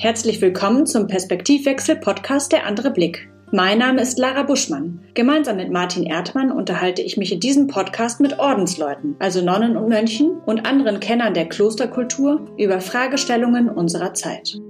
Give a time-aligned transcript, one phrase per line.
[0.00, 3.28] Herzlich willkommen zum Perspektivwechsel-Podcast Der andere Blick.
[3.50, 5.00] Mein Name ist Lara Buschmann.
[5.14, 9.88] Gemeinsam mit Martin Erdmann unterhalte ich mich in diesem Podcast mit Ordensleuten, also Nonnen und
[9.88, 14.60] Mönchen und anderen Kennern der Klosterkultur über Fragestellungen unserer Zeit.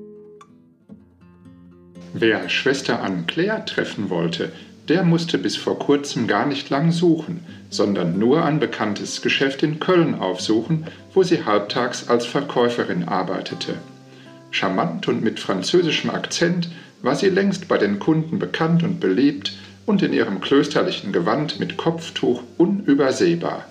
[2.15, 4.51] Wer Schwester Anne Claire treffen wollte,
[4.89, 9.79] der musste bis vor kurzem gar nicht lang suchen, sondern nur ein bekanntes Geschäft in
[9.79, 13.75] Köln aufsuchen, wo sie halbtags als Verkäuferin arbeitete.
[14.51, 16.71] Charmant und mit französischem Akzent
[17.03, 19.53] war sie längst bei den Kunden bekannt und beliebt
[19.87, 23.67] und in ihrem klösterlichen Gewand mit Kopftuch unübersehbar.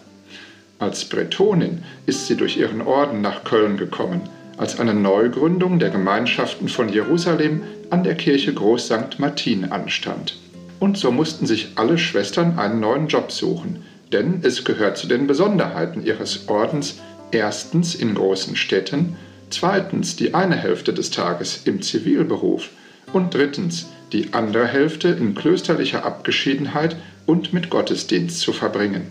[0.80, 4.22] Als Bretonin ist sie durch ihren Orden nach Köln gekommen,
[4.58, 9.20] als eine Neugründung der Gemeinschaften von Jerusalem an der Kirche Groß St.
[9.20, 10.38] Martin anstand.
[10.80, 15.28] Und so mussten sich alle Schwestern einen neuen Job suchen, denn es gehört zu den
[15.28, 17.00] Besonderheiten ihres Ordens,
[17.32, 19.16] erstens in großen Städten,
[19.50, 22.70] zweitens die eine Hälfte des Tages im Zivilberuf
[23.14, 26.96] und drittens die andere Hälfte in klösterlicher Abgeschiedenheit
[27.26, 29.08] und mit Gottesdienst zu verbringen.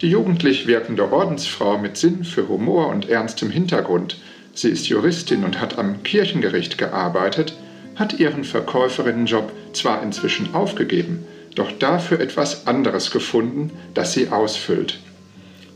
[0.00, 4.18] Die jugendlich wirkende Ordensfrau mit Sinn für Humor und ernstem Hintergrund,
[4.52, 7.54] sie ist Juristin und hat am Kirchengericht gearbeitet,
[7.96, 14.98] hat ihren Verkäuferinnenjob zwar inzwischen aufgegeben, doch dafür etwas anderes gefunden, das sie ausfüllt.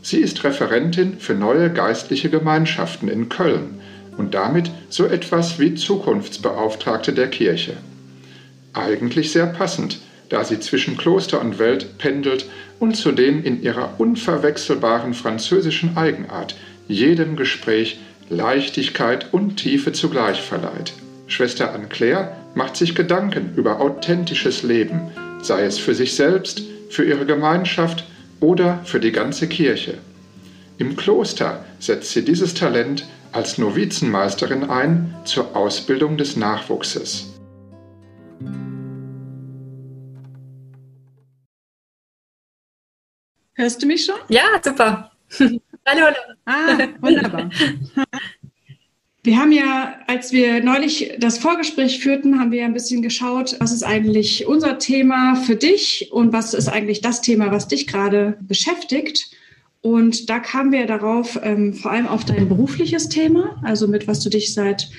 [0.01, 3.81] Sie ist Referentin für neue geistliche Gemeinschaften in Köln
[4.17, 7.77] und damit so etwas wie Zukunftsbeauftragte der Kirche.
[8.73, 12.45] Eigentlich sehr passend, da sie zwischen Kloster und Welt pendelt
[12.79, 16.55] und zudem in ihrer unverwechselbaren französischen Eigenart
[16.87, 20.93] jedem Gespräch Leichtigkeit und Tiefe zugleich verleiht.
[21.27, 25.11] Schwester Anne-Claire macht sich Gedanken über authentisches Leben,
[25.41, 28.05] sei es für sich selbst, für ihre Gemeinschaft
[28.39, 29.97] oder für die ganze Kirche.
[30.77, 37.33] Im Kloster setzt sie dieses Talent als Novizenmeisterin ein zur Ausbildung des Nachwuchses.
[43.53, 44.15] Hörst du mich schon?
[44.29, 45.11] Ja, super.
[45.39, 46.15] hallo, hallo.
[46.45, 47.49] Ah, wunderbar.
[49.29, 53.71] Wir haben ja, als wir neulich das Vorgespräch führten, haben wir ein bisschen geschaut, was
[53.71, 58.39] ist eigentlich unser Thema für dich und was ist eigentlich das Thema, was dich gerade
[58.41, 59.29] beschäftigt.
[59.81, 64.19] Und da kamen wir darauf, ähm, vor allem auf dein berufliches Thema, also mit was
[64.21, 64.89] du dich seit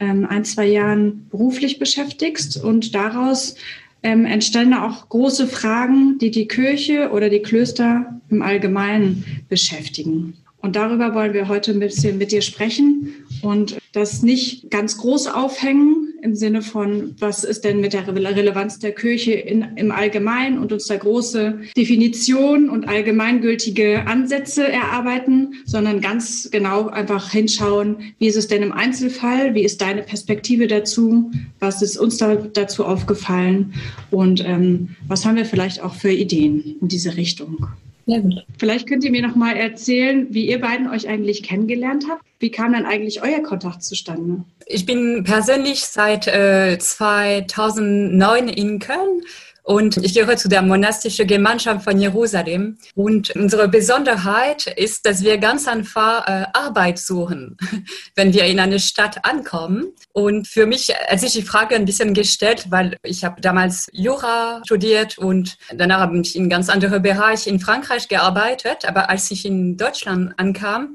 [0.00, 2.64] ähm, ein, zwei Jahren beruflich beschäftigst.
[2.64, 3.54] Und daraus
[4.02, 10.38] ähm, entstanden auch große Fragen, die die Kirche oder die Klöster im Allgemeinen beschäftigen.
[10.64, 15.28] Und darüber wollen wir heute ein bisschen mit dir sprechen und das nicht ganz groß
[15.28, 20.58] aufhängen im Sinne von, was ist denn mit der Relevanz der Kirche in, im Allgemeinen
[20.58, 28.26] und uns da große Definitionen und allgemeingültige Ansätze erarbeiten, sondern ganz genau einfach hinschauen, wie
[28.26, 31.30] ist es denn im Einzelfall, wie ist deine Perspektive dazu,
[31.60, 33.74] was ist uns da, dazu aufgefallen
[34.10, 37.68] und ähm, was haben wir vielleicht auch für Ideen in diese Richtung.
[38.06, 38.44] Sehr gut.
[38.58, 42.22] Vielleicht könnt ihr mir noch mal erzählen, wie ihr beiden euch eigentlich kennengelernt habt.
[42.38, 44.44] Wie kam dann eigentlich euer Kontakt zustande?
[44.66, 49.22] Ich bin persönlich seit äh, 2009 in Köln
[49.66, 52.76] und ich gehöre zu der monastischen Gemeinschaft von Jerusalem.
[52.94, 57.56] Und unsere Besonderheit ist, dass wir ganz einfach äh, Arbeit suchen,
[58.14, 59.86] wenn wir in eine Stadt ankommen.
[60.12, 64.60] Und für mich hat sich die Frage ein bisschen gestellt, weil ich habe damals Jura
[64.66, 68.84] studiert und danach habe ich in ganz andere Bereich in Frankreich gearbeitet.
[68.86, 70.92] Aber als ich in Deutschland ankam,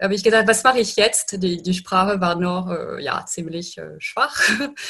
[0.00, 1.42] habe ich gedacht, was mache ich jetzt?
[1.42, 4.40] Die, die Sprache war noch äh, ja, ziemlich äh, schwach.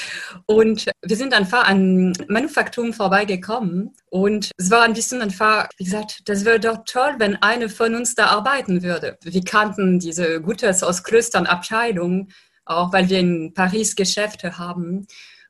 [0.46, 3.94] Und wir sind einfach an Manufaktum vorbeigekommen.
[4.10, 7.94] Und es war ein bisschen einfach, wie gesagt, das wäre doch toll, wenn eine von
[7.94, 9.16] uns da arbeiten würde.
[9.22, 12.28] Wir kannten diese Gutes aus Klöstern Abteilung,
[12.66, 15.06] auch weil wir in Paris Geschäfte haben.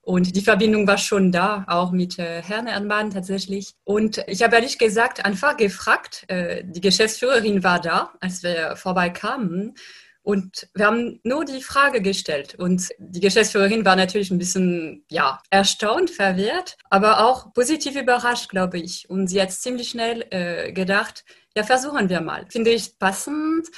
[0.08, 3.74] Und die Verbindung war schon da, auch mit äh, Herrn Erdmann tatsächlich.
[3.84, 9.74] Und ich habe ehrlich gesagt einfach gefragt, äh, die Geschäftsführerin war da, als wir vorbeikamen.
[10.22, 12.54] Und wir haben nur die Frage gestellt.
[12.54, 18.78] Und die Geschäftsführerin war natürlich ein bisschen, ja, erstaunt, verwirrt, aber auch positiv überrascht, glaube
[18.78, 19.10] ich.
[19.10, 22.46] Und sie hat ziemlich schnell äh, gedacht, ja, versuchen wir mal.
[22.48, 23.68] Finde ich passend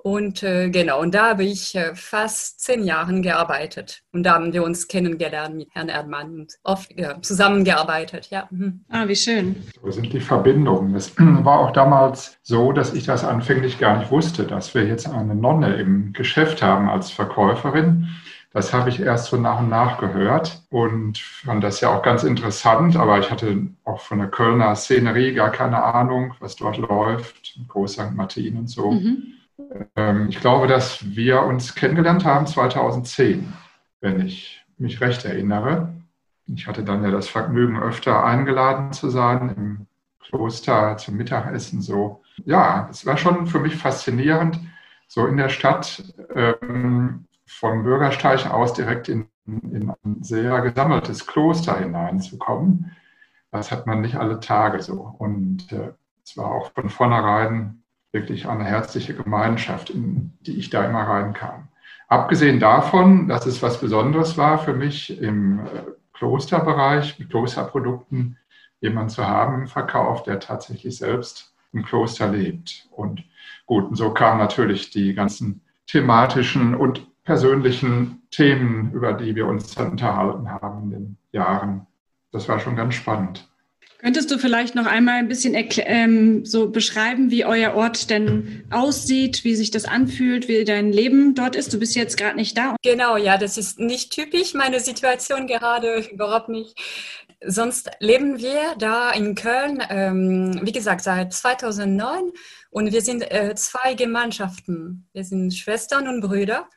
[0.00, 4.02] und äh, genau, und da habe ich äh, fast zehn Jahre gearbeitet.
[4.12, 8.46] Und da haben wir uns kennengelernt mit Herrn Erdmann und oft äh, zusammengearbeitet, ja.
[8.50, 8.84] Mhm.
[8.88, 9.56] Ah, wie schön.
[9.82, 10.94] So sind die Verbindungen.
[10.94, 15.08] Es war auch damals so, dass ich das anfänglich gar nicht wusste, dass wir jetzt
[15.08, 18.08] eine Nonne im Geschäft haben als Verkäuferin.
[18.52, 22.22] Das habe ich erst so nach und nach gehört und fand das ja auch ganz
[22.22, 27.58] interessant, aber ich hatte auch von der Kölner Szenerie gar keine Ahnung, was dort läuft,
[27.68, 28.14] Groß St.
[28.14, 28.92] Martin und so.
[28.92, 29.34] Mhm.
[29.96, 33.52] Ähm, ich glaube, dass wir uns kennengelernt haben 2010.
[34.00, 35.92] wenn ich mich recht erinnere.
[36.46, 39.86] Ich hatte dann ja das Vergnügen, öfter eingeladen zu sein im
[40.20, 41.82] Kloster zum Mittagessen.
[41.82, 44.60] So, ja, es war schon für mich faszinierend,
[45.08, 46.04] so in der Stadt
[46.34, 52.92] ähm, vom Bürgersteig aus direkt in, in ein sehr gesammeltes Kloster hineinzukommen.
[53.50, 55.14] Das hat man nicht alle Tage so.
[55.18, 55.92] Und äh,
[56.24, 57.82] es war auch von vornherein
[58.12, 61.68] wirklich eine herzliche Gemeinschaft, in die ich da immer reinkam.
[62.08, 65.82] Abgesehen davon, dass es was Besonderes war für mich im äh,
[66.14, 68.38] Klosterbereich mit Klosterprodukten,
[68.80, 72.88] jemanden zu haben im Verkauf, der tatsächlich selbst im Kloster lebt.
[72.90, 73.24] Und
[73.66, 79.76] gut, und so kamen natürlich die ganzen thematischen und persönlichen Themen, über die wir uns
[79.76, 81.86] unterhalten haben in den Jahren.
[82.32, 83.48] Das war schon ganz spannend.
[83.98, 89.42] Könntest du vielleicht noch einmal ein bisschen ähm, so beschreiben, wie euer Ort denn aussieht,
[89.42, 91.74] wie sich das anfühlt, wie dein Leben dort ist?
[91.74, 92.76] Du bist jetzt gerade nicht da.
[92.84, 96.78] Genau, ja, das ist nicht typisch, meine Situation gerade, überhaupt nicht.
[97.44, 102.30] Sonst leben wir da in Köln, ähm, wie gesagt, seit 2009
[102.70, 105.08] und wir sind äh, zwei Gemeinschaften.
[105.12, 106.68] Wir sind Schwestern und Brüder.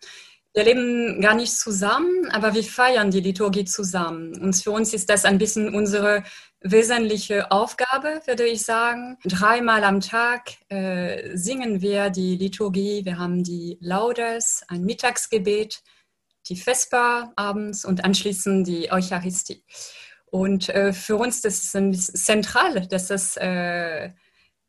[0.53, 4.37] Wir leben gar nicht zusammen, aber wir feiern die Liturgie zusammen.
[4.41, 6.23] Und für uns ist das ein bisschen unsere
[6.61, 9.17] wesentliche Aufgabe, würde ich sagen.
[9.25, 13.03] Dreimal am Tag äh, singen wir die Liturgie.
[13.03, 15.81] Wir haben die Laudes, ein Mittagsgebet,
[16.47, 19.63] die Vesper abends und anschließend die Eucharistie.
[20.25, 24.11] Und äh, für uns das ist ein zentral, dass das, äh,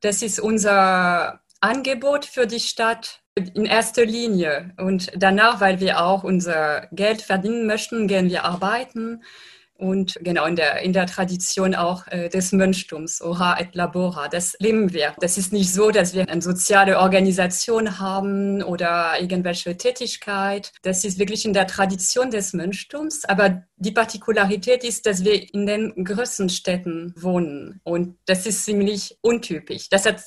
[0.00, 4.74] das ist unser Angebot für die Stadt in erster Linie.
[4.78, 9.22] Und danach, weil wir auch unser Geld verdienen möchten, gehen wir arbeiten
[9.82, 14.54] und genau in der, in der Tradition auch äh, des Mönchtums, Ora et Labora, das
[14.60, 15.16] leben wir.
[15.18, 20.72] Das ist nicht so, dass wir eine soziale Organisation haben oder irgendwelche Tätigkeit.
[20.82, 23.24] Das ist wirklich in der Tradition des Mönchtums.
[23.24, 27.80] Aber die Partikularität ist, dass wir in den größten Städten wohnen.
[27.82, 29.88] Und das ist ziemlich untypisch.
[29.88, 30.22] Das hat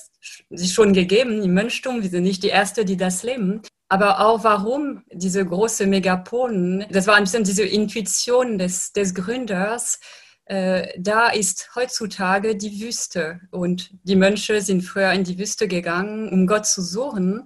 [0.50, 2.02] sich schon gegeben im Mönchtum.
[2.02, 7.06] Wir sind nicht die Erste, die das leben aber auch warum diese große Megapolen, das
[7.06, 10.00] war ein bisschen diese Intuition des, des Gründers,
[10.46, 16.28] äh, da ist heutzutage die Wüste und die Mönche sind früher in die Wüste gegangen,
[16.28, 17.44] um Gott zu suchen.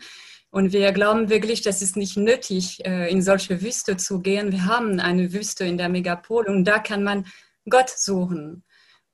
[0.50, 4.52] Und wir glauben wirklich, dass es nicht nötig, äh, in solche Wüste zu gehen.
[4.52, 7.26] Wir haben eine Wüste in der Megapole und da kann man
[7.68, 8.64] Gott suchen.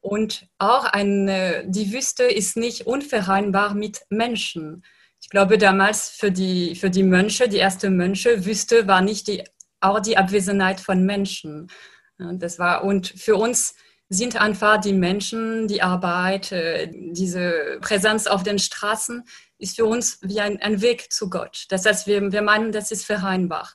[0.01, 4.83] Und auch eine, die Wüste ist nicht unvereinbar mit Menschen.
[5.21, 9.43] Ich glaube, damals für die, für die Mönche, die ersten Mönche, Wüste war nicht die,
[9.81, 11.69] auch die Abwesenheit von Menschen.
[12.19, 13.75] Das war, und für uns
[14.09, 19.25] sind einfach die Menschen, die Arbeit, äh, diese Präsenz auf den Straßen
[19.59, 21.65] ist für uns wie ein, ein Weg zu Gott.
[21.71, 23.73] Das heißt, wir, wir meinen, das ist vereinbar.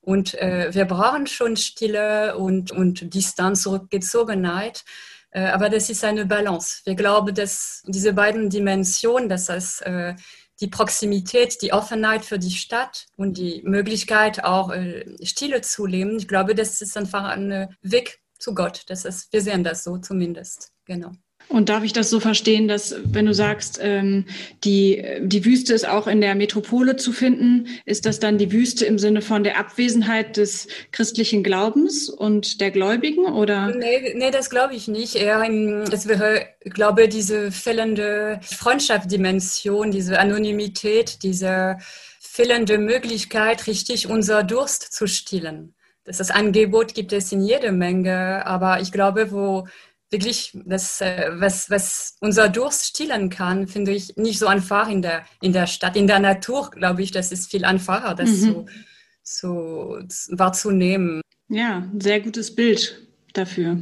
[0.00, 4.84] Und äh, wir brauchen schon Stille und, und Distanz, Zurückgezogenheit.
[5.30, 6.82] Äh, aber das ist eine Balance.
[6.84, 10.16] Wir glauben, dass diese beiden Dimensionen, das heißt, äh,
[10.60, 16.18] die Proximität, die Offenheit für die Stadt und die Möglichkeit auch äh, Stille zu leben.
[16.18, 18.82] Ich glaube, das ist einfach ein Weg zu Gott.
[18.88, 20.72] Das ist, wir sehen das so zumindest.
[20.84, 21.12] Genau.
[21.52, 24.24] Und darf ich das so verstehen, dass wenn du sagst, ähm,
[24.64, 28.86] die, die Wüste ist auch in der Metropole zu finden, ist das dann die Wüste
[28.86, 33.26] im Sinne von der Abwesenheit des christlichen Glaubens und der Gläubigen?
[33.26, 33.74] Oder?
[33.74, 35.14] Nee, nee das glaube ich nicht.
[35.14, 35.42] Eher
[35.90, 41.76] das wäre, ich glaube, diese fehlende Freundschaftsdimension, diese Anonymität, diese
[42.18, 45.74] fehlende Möglichkeit, richtig unser Durst zu stillen.
[46.04, 49.68] Das, Angebot gibt es in jeder Menge, aber ich glaube, wo
[50.12, 55.02] wirklich, das, äh, was, was unser Durst stillen kann, finde ich nicht so einfach in
[55.02, 55.96] der, in der Stadt.
[55.96, 58.66] In der Natur, glaube ich, das ist viel einfacher, das mhm.
[59.24, 61.22] zu, zu, wahrzunehmen.
[61.48, 63.80] Ja, ein sehr gutes Bild dafür,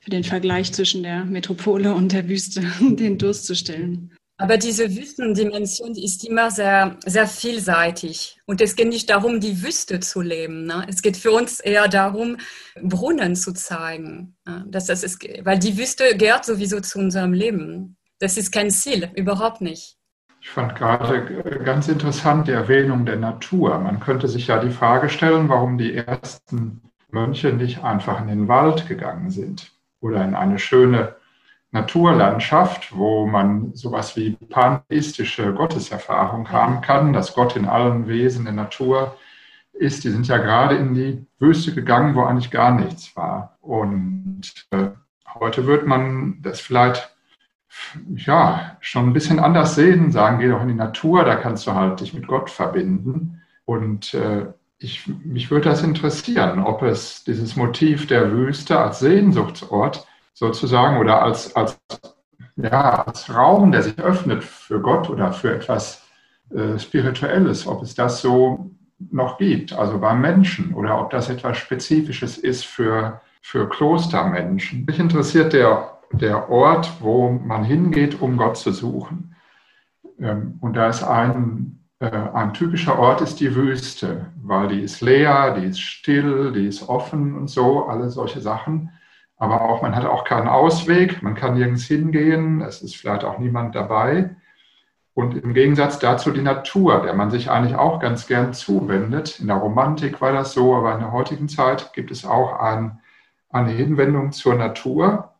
[0.00, 4.12] für den Vergleich zwischen der Metropole und der Wüste, den Durst zu stillen.
[4.40, 8.40] Aber diese Wüstendimension ist immer sehr, sehr vielseitig.
[8.46, 10.64] Und es geht nicht darum, die Wüste zu leben.
[10.64, 10.86] Ne?
[10.88, 12.36] Es geht für uns eher darum,
[12.80, 14.36] Brunnen zu zeigen.
[14.46, 14.64] Ne?
[14.68, 17.96] Das, das ist, weil die Wüste gehört sowieso zu unserem Leben.
[18.20, 19.96] Das ist kein Ziel, überhaupt nicht.
[20.40, 23.76] Ich fand gerade ganz interessant die Erwähnung der Natur.
[23.80, 26.80] Man könnte sich ja die Frage stellen, warum die ersten
[27.10, 31.16] Mönche nicht einfach in den Wald gegangen sind oder in eine schöne
[31.70, 38.54] Naturlandschaft, wo man sowas wie pantheistische Gotteserfahrung haben kann, dass Gott in allen Wesen der
[38.54, 39.16] Natur
[39.72, 40.04] ist.
[40.04, 43.58] Die sind ja gerade in die Wüste gegangen, wo eigentlich gar nichts war.
[43.60, 44.88] Und äh,
[45.34, 47.14] heute wird man das vielleicht
[48.14, 51.74] ja schon ein bisschen anders sehen, sagen, geh doch in die Natur, da kannst du
[51.74, 53.42] halt dich mit Gott verbinden.
[53.66, 54.46] Und äh,
[54.78, 60.06] ich, mich würde das interessieren, ob es dieses Motiv der Wüste als Sehnsuchtsort
[60.38, 61.80] sozusagen oder als, als,
[62.56, 66.06] ja, als Raum, der sich öffnet für Gott oder für etwas
[66.54, 68.70] äh, Spirituelles, ob es das so
[69.10, 74.84] noch gibt, also beim Menschen, oder ob das etwas Spezifisches ist für, für Klostermenschen.
[74.84, 79.34] Mich interessiert der, der Ort, wo man hingeht, um Gott zu suchen.
[80.20, 85.00] Ähm, und da ist ein, äh, ein typischer Ort ist die Wüste, weil die ist
[85.00, 88.90] leer, die ist still, die ist offen und so, alle solche Sachen.
[89.38, 93.38] Aber auch, man hat auch keinen Ausweg, man kann nirgends hingehen, es ist vielleicht auch
[93.38, 94.30] niemand dabei.
[95.14, 99.40] Und im Gegensatz dazu die Natur, der man sich eigentlich auch ganz gern zuwendet.
[99.40, 103.00] In der Romantik war das so, aber in der heutigen Zeit gibt es auch ein,
[103.50, 105.32] eine Hinwendung zur Natur.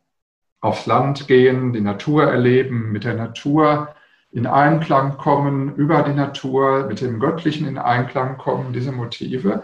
[0.61, 3.95] Aufs Land gehen, die Natur erleben, mit der Natur
[4.31, 9.63] in Einklang kommen, über die Natur, mit dem Göttlichen in Einklang kommen, diese Motive,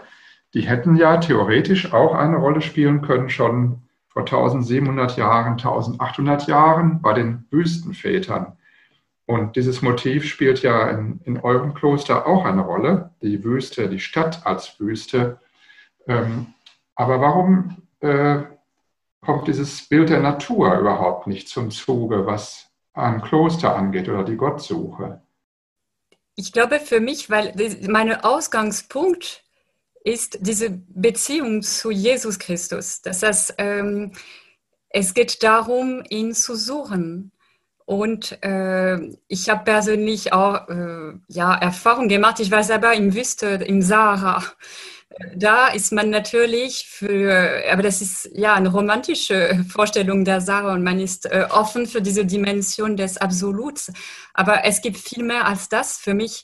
[0.53, 3.81] die hätten ja theoretisch auch eine Rolle spielen können, schon
[4.15, 8.57] vor 1700 Jahren, 1800 Jahren bei den Wüstenvätern
[9.25, 13.99] und dieses Motiv spielt ja in, in eurem Kloster auch eine Rolle, die Wüste, die
[13.99, 15.39] Stadt als Wüste.
[16.07, 16.53] Ähm,
[16.95, 18.43] aber warum äh,
[19.21, 24.37] kommt dieses Bild der Natur überhaupt nicht zum Zuge, was ein Kloster angeht oder die
[24.37, 25.21] Gottsuche?
[26.35, 27.53] Ich glaube für mich, weil
[27.87, 29.43] mein Ausgangspunkt
[30.05, 33.01] ist diese Beziehung zu Jesus Christus.
[33.01, 34.11] Das heißt, ähm,
[34.89, 37.31] es geht darum, ihn zu suchen.
[37.85, 38.97] Und äh,
[39.27, 42.39] ich habe persönlich auch äh, ja, Erfahrung gemacht.
[42.39, 44.43] Ich war selber im Wüste, im Sahara.
[45.35, 50.83] Da ist man natürlich für, aber das ist ja eine romantische Vorstellung der Sahara und
[50.83, 53.91] man ist äh, offen für diese Dimension des Absoluts.
[54.33, 55.97] Aber es gibt viel mehr als das.
[55.97, 56.43] Für mich,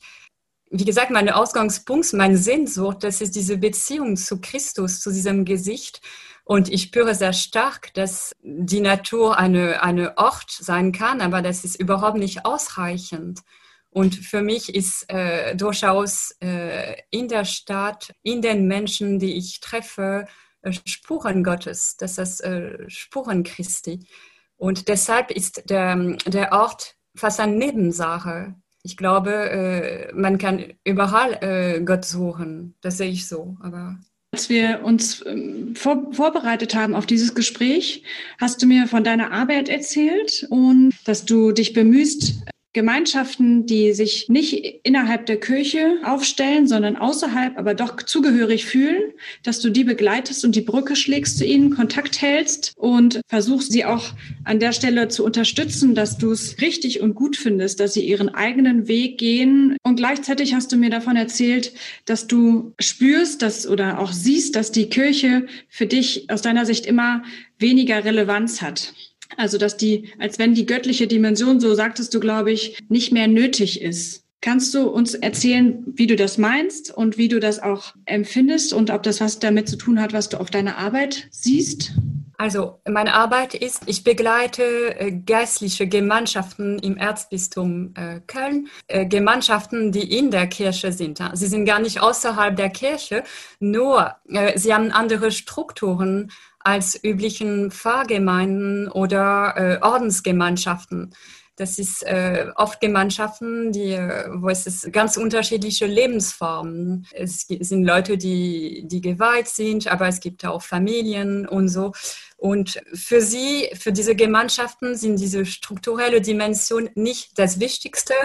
[0.71, 6.01] wie gesagt, mein Ausgangspunkt, meine Sehnsucht, das ist diese Beziehung zu Christus, zu diesem Gesicht.
[6.45, 11.65] Und ich spüre sehr stark, dass die Natur eine, eine Ort sein kann, aber das
[11.65, 13.41] ist überhaupt nicht ausreichend.
[13.89, 19.59] Und für mich ist äh, durchaus äh, in der Stadt, in den Menschen, die ich
[19.59, 20.25] treffe,
[20.61, 24.07] äh, Spuren Gottes, das ist äh, Spuren Christi.
[24.55, 28.55] Und deshalb ist der, der Ort fast eine Nebensache.
[28.83, 32.75] Ich glaube, äh, man kann überall äh, Gott suchen.
[32.81, 33.57] Das sehe ich so.
[33.61, 33.97] Aber
[34.33, 38.03] als wir uns ähm, vor, vorbereitet haben auf dieses Gespräch,
[38.39, 42.35] hast du mir von deiner Arbeit erzählt und dass du dich bemühst,
[42.73, 49.11] Gemeinschaften, die sich nicht innerhalb der Kirche aufstellen, sondern außerhalb, aber doch zugehörig fühlen,
[49.43, 53.83] dass du die begleitest und die Brücke schlägst zu ihnen, Kontakt hältst und versuchst sie
[53.83, 54.13] auch
[54.45, 58.29] an der Stelle zu unterstützen, dass du es richtig und gut findest, dass sie ihren
[58.29, 59.75] eigenen Weg gehen.
[59.83, 61.73] Und gleichzeitig hast du mir davon erzählt,
[62.05, 66.85] dass du spürst, dass oder auch siehst, dass die Kirche für dich aus deiner Sicht
[66.85, 67.23] immer
[67.59, 68.93] weniger Relevanz hat.
[69.37, 73.27] Also, dass die, als wenn die göttliche Dimension, so sagtest du, glaube ich, nicht mehr
[73.27, 74.23] nötig ist.
[74.41, 78.89] Kannst du uns erzählen, wie du das meinst und wie du das auch empfindest und
[78.89, 81.93] ob das was damit zu tun hat, was du auf deiner Arbeit siehst?
[82.41, 89.91] Also meine Arbeit ist, ich begleite äh, geistliche Gemeinschaften im Erzbistum äh, Köln, äh, Gemeinschaften,
[89.91, 91.19] die in der Kirche sind.
[91.33, 93.23] Sie sind gar nicht außerhalb der Kirche,
[93.59, 94.15] nur
[94.55, 96.31] sie haben andere Strukturen
[96.63, 101.13] als üblichen Pfarrgemeinden oder äh, Ordensgemeinschaften.
[101.57, 107.05] Das ist äh, oft Gemeinschaften, die, äh, wo es ist ganz unterschiedliche Lebensformen.
[107.11, 111.91] Es sind Leute, die, die geweiht sind, aber es gibt auch Familien und so.
[112.37, 118.15] Und für sie, für diese Gemeinschaften sind diese strukturelle Dimension nicht das Wichtigste,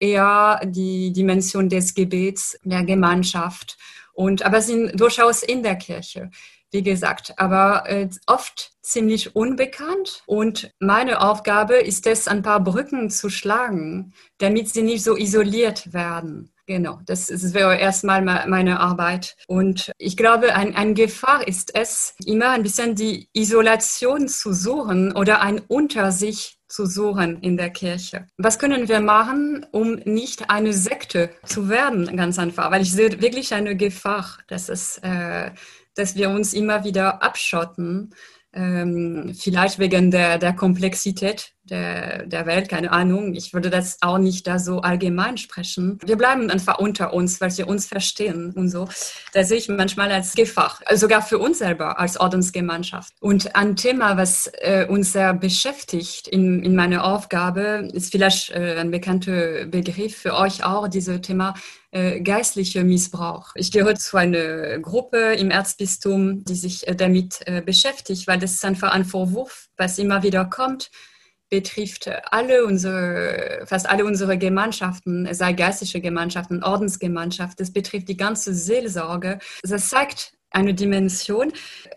[0.00, 3.76] eher die Dimension des Gebets, der Gemeinschaft.
[4.14, 6.30] Und, aber sind durchaus in der Kirche
[6.72, 10.22] wie gesagt, aber äh, oft ziemlich unbekannt.
[10.26, 15.92] Und meine Aufgabe ist es, ein paar Brücken zu schlagen, damit sie nicht so isoliert
[15.92, 16.52] werden.
[16.66, 19.36] Genau, das, wäre erstmal meine Arbeit.
[19.48, 25.12] Und ich glaube, ein, ein Gefahr ist es, immer ein bisschen die Isolation zu suchen
[25.14, 28.26] oder ein Unter sich zu suchen in der Kirche.
[28.38, 32.70] Was können wir machen, um nicht eine Sekte zu werden, ganz einfach?
[32.70, 35.50] Weil ich sehe wirklich eine Gefahr, dass es äh,
[35.94, 38.14] dass wir uns immer wieder abschotten,
[38.52, 43.34] ähm, vielleicht wegen der, der Komplexität der, der Welt, keine Ahnung.
[43.34, 45.98] Ich würde das auch nicht da so allgemein sprechen.
[46.04, 48.88] Wir bleiben einfach unter uns, weil wir uns verstehen und so.
[49.32, 53.12] Da sehe ich manchmal als Gefahr, sogar für uns selber als Ordensgemeinschaft.
[53.20, 58.76] Und ein Thema, was äh, uns sehr beschäftigt in, in meiner Aufgabe, ist vielleicht äh,
[58.78, 61.54] ein bekannter Begriff für euch auch, dieses Thema
[61.92, 63.52] äh, geistlicher Missbrauch.
[63.54, 68.52] Ich gehöre zu einer Gruppe im Erzbistum, die sich äh, damit äh, beschäftigt, weil das
[68.52, 70.90] ist einfach ein Vorwurf, was immer wieder kommt
[71.52, 78.54] betrifft alle unsere, fast alle unsere Gemeinschaften, sei geistliche Gemeinschaften, Ordensgemeinschaft, es betrifft die ganze
[78.54, 79.38] Seelsorge.
[79.62, 81.52] Das zeigt eine Dimension.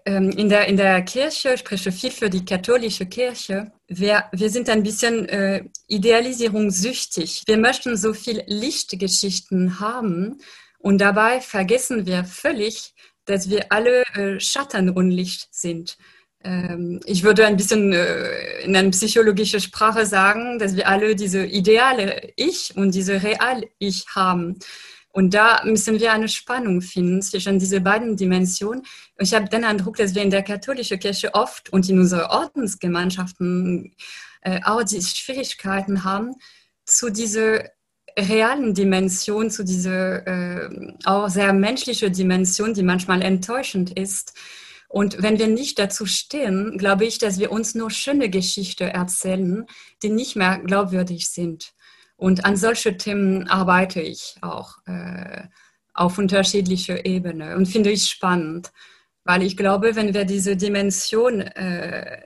[0.05, 4.49] Ähm, in der, in der Kirche, ich spreche viel für die katholische Kirche, wir, wir
[4.49, 7.43] sind ein bisschen äh, idealisierungssüchtig.
[7.45, 10.41] Wir möchten so viel Lichtgeschichten haben
[10.79, 12.93] und dabei vergessen wir völlig,
[13.23, 15.97] dass wir alle äh, Schatten und Licht sind.
[16.45, 21.43] Ähm, ich würde ein bisschen äh, in einer psychologischen Sprache sagen, dass wir alle diese
[21.45, 24.59] ideale Ich und diese real Ich haben.
[25.11, 28.83] Und da müssen wir eine Spannung finden zwischen diese beiden Dimensionen.
[29.17, 33.95] Ich habe den Eindruck, dass wir in der katholischen Kirche oft und in unseren Ordensgemeinschaften
[34.41, 36.35] äh, auch die Schwierigkeiten haben,
[36.85, 37.63] zu dieser
[38.17, 44.33] realen Dimension, zu dieser äh, auch sehr menschlichen Dimension, die manchmal enttäuschend ist,
[44.95, 49.65] und wenn wir nicht dazu stehen, glaube ich, dass wir uns nur schöne Geschichten erzählen,
[50.01, 51.73] die nicht mehr glaubwürdig sind.
[52.15, 55.49] Und an solche Themen arbeite ich auch äh,
[55.93, 58.71] auf unterschiedlicher Ebene und finde ich spannend,
[59.25, 62.21] weil ich glaube, wenn wir diese Dimension äh,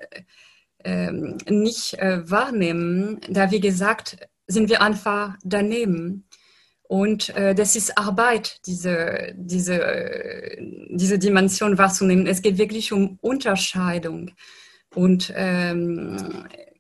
[0.84, 6.29] äh, nicht wahrnehmen, da wie gesagt, sind wir einfach daneben.
[6.90, 10.58] Und äh, das ist Arbeit, diese, diese, äh,
[10.90, 12.26] diese Dimension wahrzunehmen.
[12.26, 14.32] Es geht wirklich um Unterscheidung.
[14.96, 16.18] Und ähm,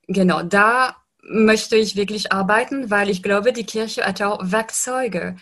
[0.07, 5.35] genau, da möchte ich wirklich arbeiten, weil ich glaube, die Kirche hat auch Werkzeuge,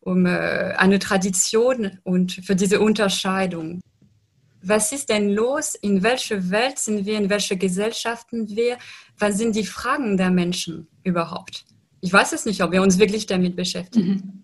[0.00, 3.80] um äh, eine Tradition und für diese Unterscheidung.
[4.62, 5.74] Was ist denn los?
[5.76, 7.16] In welcher Welt sind wir?
[7.16, 8.76] In welcher Gesellschaft sind wir?
[9.18, 11.64] Was sind die Fragen der Menschen überhaupt?
[12.00, 14.08] Ich weiß es nicht, ob wir uns wirklich damit beschäftigen.
[14.08, 14.40] Mhm.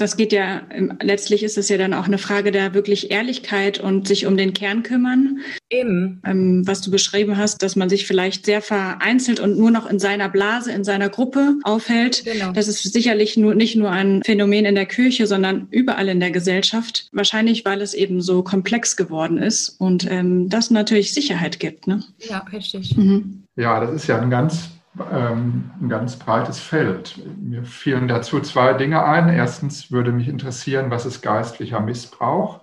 [0.00, 3.78] Das geht ja, ähm, letztlich ist es ja dann auch eine Frage der wirklich Ehrlichkeit
[3.80, 5.40] und sich um den Kern kümmern.
[5.68, 6.22] Eben.
[6.24, 9.98] Ähm, was du beschrieben hast, dass man sich vielleicht sehr vereinzelt und nur noch in
[9.98, 12.24] seiner Blase, in seiner Gruppe aufhält.
[12.24, 12.52] Genau.
[12.52, 16.30] Das ist sicherlich nur, nicht nur ein Phänomen in der Kirche, sondern überall in der
[16.30, 17.08] Gesellschaft.
[17.12, 21.86] Wahrscheinlich, weil es eben so komplex geworden ist und ähm, das natürlich Sicherheit gibt.
[21.86, 22.02] Ne?
[22.20, 22.96] Ja, richtig.
[22.96, 23.44] Mhm.
[23.56, 24.70] Ja, das ist ja ein ganz
[25.10, 27.20] ähm, ein ganz breites Feld.
[27.38, 29.28] Mir fielen dazu zwei Dinge ein.
[29.28, 32.60] Erstens würde mich interessieren, was ist geistlicher Missbrauch?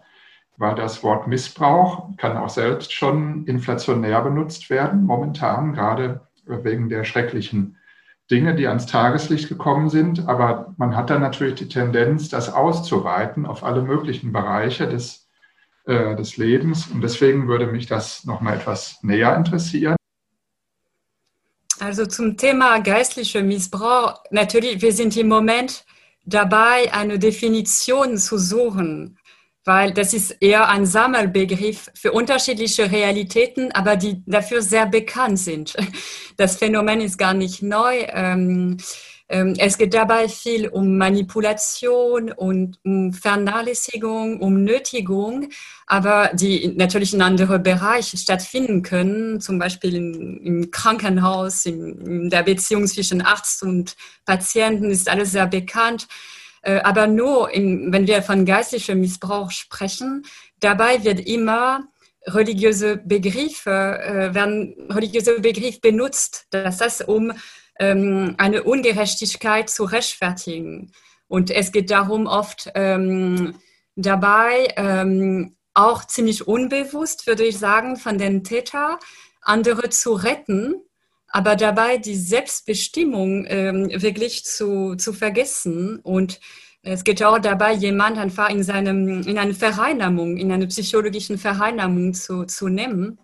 [0.57, 7.03] Weil das Wort Missbrauch kann auch selbst schon inflationär benutzt werden, momentan, gerade wegen der
[7.03, 7.77] schrecklichen
[8.31, 10.27] Dinge, die ans Tageslicht gekommen sind.
[10.27, 15.29] Aber man hat dann natürlich die Tendenz, das auszuweiten auf alle möglichen Bereiche des,
[15.85, 16.87] äh, des Lebens.
[16.87, 19.97] Und deswegen würde mich das nochmal etwas näher interessieren.
[21.79, 25.85] Also zum Thema geistlicher Missbrauch, natürlich, wir sind im Moment
[26.25, 29.19] dabei, eine Definition zu suchen,
[29.63, 35.75] weil das ist eher ein Sammelbegriff für unterschiedliche Realitäten, aber die dafür sehr bekannt sind.
[36.37, 38.05] Das Phänomen ist gar nicht neu.
[38.09, 38.77] Ähm,
[39.29, 45.49] es geht dabei viel um Manipulation und um Vernachlässigung, um Nötigung,
[45.85, 52.29] aber die natürlich in anderen Bereichen stattfinden können, zum Beispiel in, im Krankenhaus, in, in
[52.29, 56.07] der Beziehung zwischen Arzt und Patienten ist alles sehr bekannt.
[56.61, 60.25] Äh, aber nur, im, wenn wir von geistlichem Missbrauch sprechen,
[60.59, 61.87] dabei wird immer
[62.25, 67.33] religiöse Begriffe, äh, werden religiöse Begriffe benutzt, dass das um
[67.79, 70.91] ähm, eine Ungerechtigkeit zu rechtfertigen.
[71.27, 73.55] Und es geht darum, oft ähm,
[73.95, 78.97] dabei ähm, auch ziemlich unbewusst, würde ich sagen, von den Tätern,
[79.41, 80.75] andere zu retten,
[81.29, 85.99] aber dabei die Selbstbestimmung ähm, wirklich zu, zu vergessen.
[85.99, 86.39] Und
[86.81, 92.13] es geht auch dabei, jemand einfach in, seinem, in eine Vereinnahmung, in eine psychologische Vereinnahmung
[92.13, 93.19] zu, zu nehmen.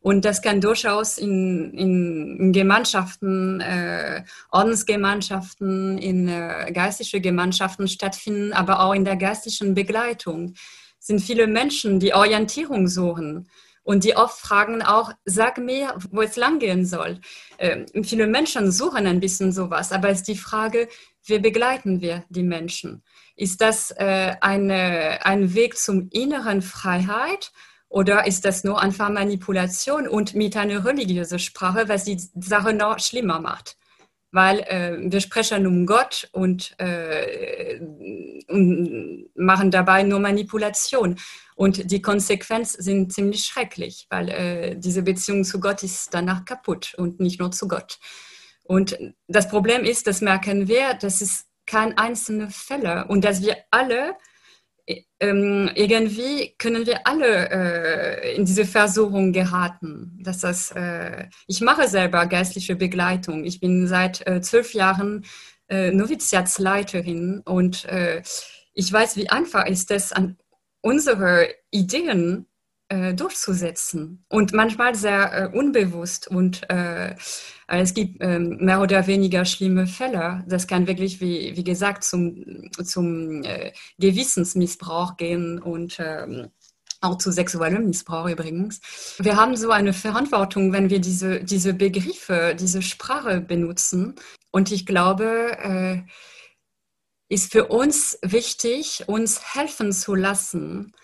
[0.00, 8.52] Und das kann durchaus in, in, in Gemeinschaften, äh, Ordensgemeinschaften, in äh, geistliche Gemeinschaften stattfinden,
[8.52, 10.54] aber auch in der geistlichen Begleitung
[10.98, 13.48] sind viele Menschen, die Orientierung suchen
[13.82, 17.20] und die oft fragen auch, sag mir, wo es langgehen soll.
[17.56, 20.88] Äh, viele Menschen suchen ein bisschen sowas, aber es ist die Frage,
[21.24, 23.02] wie begleiten wir die Menschen?
[23.34, 27.50] Ist das äh, eine, ein Weg zum inneren Freiheit
[27.88, 32.98] Oder ist das nur einfach Manipulation und mit einer religiösen Sprache, was die Sache noch
[32.98, 33.76] schlimmer macht?
[34.30, 37.80] Weil äh, wir sprechen um Gott und, äh,
[38.48, 41.18] und machen dabei nur Manipulation.
[41.56, 46.94] Und die Konsequenzen sind ziemlich schrecklich, weil äh, diese Beziehung zu Gott ist danach kaputt
[46.98, 47.98] und nicht nur zu Gott.
[48.64, 48.98] Und
[49.28, 54.14] das Problem ist, das merken wir, das ist kein einzelner Fälle und dass wir alle
[55.20, 60.18] ähm, irgendwie können wir alle äh, in diese Versuchung geraten.
[60.22, 63.44] Dass das, äh, ich mache selber geistliche Begleitung.
[63.44, 65.24] Ich bin seit äh, zwölf Jahren
[65.68, 68.22] äh, Noviziatsleiterin und äh,
[68.74, 70.36] ich weiß, wie einfach ist es, an
[70.80, 72.46] unsere Ideen
[72.88, 77.14] äh, durchzusetzen und manchmal sehr äh, unbewusst und äh,
[77.66, 80.42] es gibt ähm, mehr oder weniger schlimme Fälle.
[80.48, 86.48] Das kann wirklich, wie, wie gesagt, zum, zum äh, Gewissensmissbrauch gehen und ähm,
[87.00, 88.80] auch zu sexuellem Missbrauch übrigens.
[89.18, 94.14] Wir haben so eine Verantwortung, wenn wir diese, diese Begriffe, diese Sprache benutzen.
[94.50, 96.02] Und ich glaube, äh,
[97.28, 100.94] ist für uns wichtig, uns helfen zu lassen,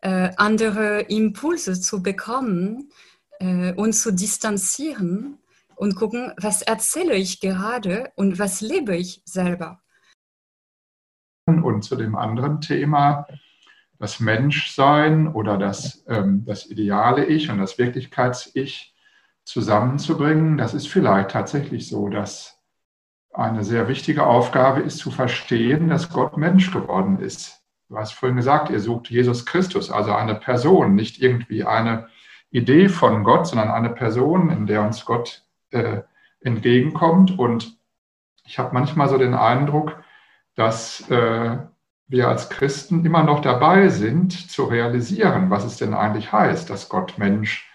[0.00, 2.90] äh, andere Impulse zu bekommen
[3.38, 5.38] äh, und zu distanzieren
[5.76, 9.80] und gucken, was erzähle ich gerade und was lebe ich selber.
[11.46, 13.26] Und zu dem anderen Thema,
[13.98, 18.94] das Menschsein oder das, ähm, das ideale Ich und das Wirklichkeits-Ich
[19.44, 22.58] zusammenzubringen, das ist vielleicht tatsächlich so, dass
[23.32, 27.59] eine sehr wichtige Aufgabe ist zu verstehen, dass Gott Mensch geworden ist.
[27.90, 32.06] Du hast vorhin gesagt, ihr sucht Jesus Christus, also eine Person, nicht irgendwie eine
[32.52, 36.02] Idee von Gott, sondern eine Person, in der uns Gott äh,
[36.40, 37.36] entgegenkommt.
[37.36, 37.76] Und
[38.46, 40.04] ich habe manchmal so den Eindruck,
[40.54, 41.58] dass äh,
[42.06, 46.88] wir als Christen immer noch dabei sind, zu realisieren, was es denn eigentlich heißt, dass
[46.88, 47.68] Gott Mensch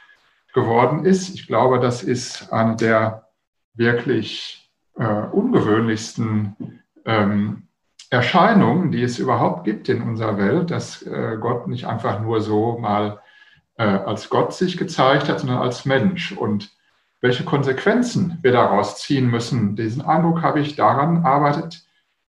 [0.54, 1.28] geworden ist.
[1.36, 3.28] Ich glaube, das ist eine der
[3.74, 7.65] wirklich äh, ungewöhnlichsten ähm,
[8.16, 12.78] Erscheinung, die es überhaupt gibt in unserer Welt, dass äh, Gott nicht einfach nur so
[12.80, 13.20] mal
[13.78, 16.32] äh, als Gott sich gezeigt hat, sondern als Mensch.
[16.32, 16.72] Und
[17.22, 21.86] welche Konsequenzen wir daraus ziehen müssen, diesen Eindruck habe ich, daran arbeitet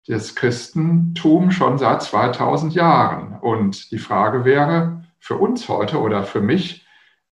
[0.08, 3.38] das Christentum schon seit 2000 Jahren.
[3.40, 6.86] Und die Frage wäre für uns heute oder für mich,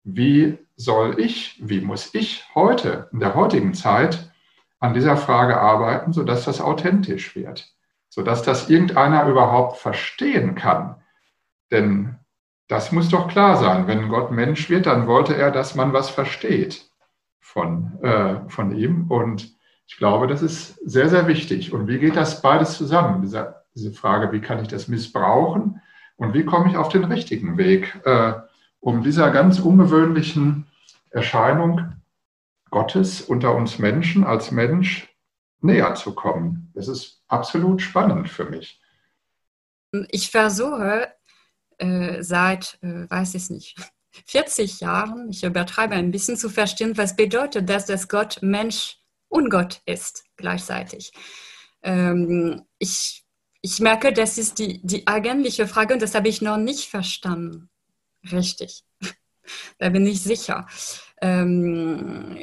[0.03, 4.31] wie soll ich, wie muss ich heute, in der heutigen Zeit,
[4.79, 7.73] an dieser Frage arbeiten, sodass das authentisch wird?
[8.11, 10.97] Sodass das irgendeiner überhaupt verstehen kann.
[11.71, 12.17] Denn
[12.67, 13.87] das muss doch klar sein.
[13.87, 16.89] Wenn Gott Mensch wird, dann wollte er, dass man was versteht
[17.39, 19.09] von, äh, von ihm.
[19.09, 19.55] Und
[19.87, 21.71] ich glaube, das ist sehr, sehr wichtig.
[21.71, 23.21] Und wie geht das beides zusammen?
[23.21, 25.81] Diese, diese Frage, wie kann ich das missbrauchen
[26.17, 28.33] und wie komme ich auf den richtigen Weg, äh,
[28.81, 30.67] um dieser ganz ungewöhnlichen
[31.11, 31.93] Erscheinung
[32.71, 35.10] Gottes unter uns Menschen als Mensch
[35.63, 36.71] näher zu kommen.
[36.73, 38.81] Das ist absolut spannend für mich.
[40.09, 41.09] Ich versuche
[41.77, 43.75] äh, seit, äh, weiß ich nicht,
[44.27, 48.97] 40 Jahren, ich übertreibe ein bisschen zu verstehen, was bedeutet das, dass Gott Mensch
[49.29, 51.11] und Gott ist gleichzeitig.
[51.81, 53.25] Ähm, ich,
[53.61, 57.69] ich merke, das ist die, die eigentliche Frage und das habe ich noch nicht verstanden.
[58.31, 58.83] Richtig.
[59.79, 60.67] da bin ich sicher.
[61.21, 62.37] Ähm,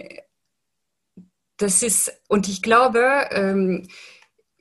[1.59, 3.89] das ist, und ich glaube, ähm,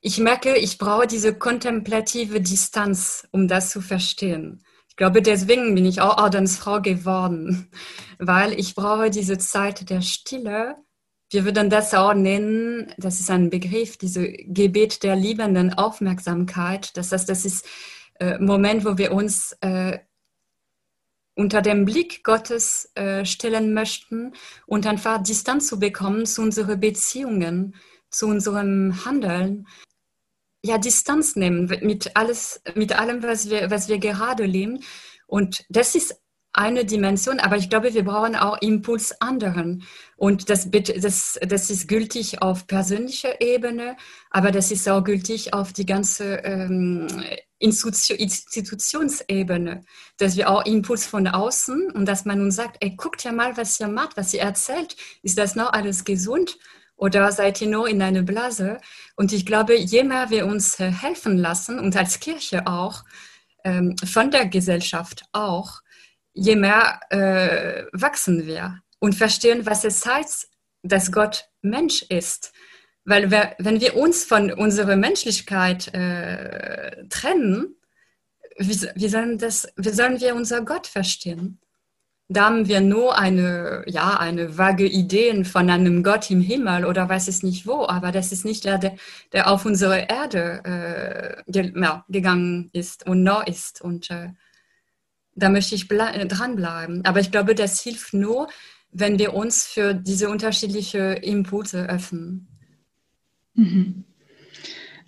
[0.02, 4.64] ich merke, ich brauche diese kontemplative Distanz, um das zu verstehen.
[4.90, 7.72] Ich glaube, deswegen bin ich auch Ordensfrau geworden,
[8.20, 10.76] weil ich brauche diese Zeit der Stille.
[11.30, 16.96] Wir würden das auch nennen, das ist ein Begriff, diese Gebet der liebenden Aufmerksamkeit.
[16.96, 17.66] Das heißt, das ist
[18.20, 20.00] äh, Moment, wo wir uns äh,
[21.38, 24.34] unter dem Blick Gottes äh, stellen möchten
[24.65, 27.76] und einfach Distanz zu bekommen zu unseren Beziehungen,
[28.10, 29.67] zu unserem Handeln.
[30.63, 34.84] Ja, Distanz nehmen mit, alles, mit allem, was wir, was wir gerade leben.
[35.28, 36.19] Und das ist
[36.58, 39.84] eine Dimension, aber ich glaube, wir brauchen auch Impuls anderen.
[40.15, 43.96] Und das, das, das ist gültig auf persönlicher Ebene,
[44.32, 47.06] aber das ist auch gültig auf die ganze ähm,
[47.60, 49.84] Institutionsebene,
[50.17, 53.56] dass wir auch Impuls von außen und dass man uns sagt, ey, guckt ja mal,
[53.58, 54.96] was ihr macht, was ihr erzählt.
[55.22, 56.58] Ist das noch alles gesund?
[56.96, 58.80] Oder seid ihr nur in einer Blase?
[59.15, 63.04] Und ich glaube, je mehr wir uns äh, helfen lassen und als Kirche auch,
[63.63, 65.82] ähm, von der Gesellschaft auch,
[66.38, 70.50] je mehr äh, wachsen wir und verstehen, was es heißt,
[70.84, 72.54] dass Gott Mensch ist.
[73.06, 77.76] Weil wir, wenn wir uns von unserer Menschlichkeit äh, trennen,
[78.58, 81.60] wie, wie, sollen das, wie sollen wir unser Gott verstehen?
[82.30, 87.08] da haben wir nur eine, ja, eine vage Ideen von einem Gott im Himmel oder
[87.08, 88.95] weiß es nicht wo, aber das ist nicht der,
[89.32, 93.82] der auf unsere Erde äh, gegangen ist und noch ist.
[93.82, 94.32] Und äh,
[95.38, 97.06] da möchte ich dranbleiben.
[97.06, 98.50] Aber ich glaube, das hilft nur,
[98.91, 102.47] wenn wir uns für diese unterschiedlichen Impulse öffnen.
[103.54, 104.04] Mhm.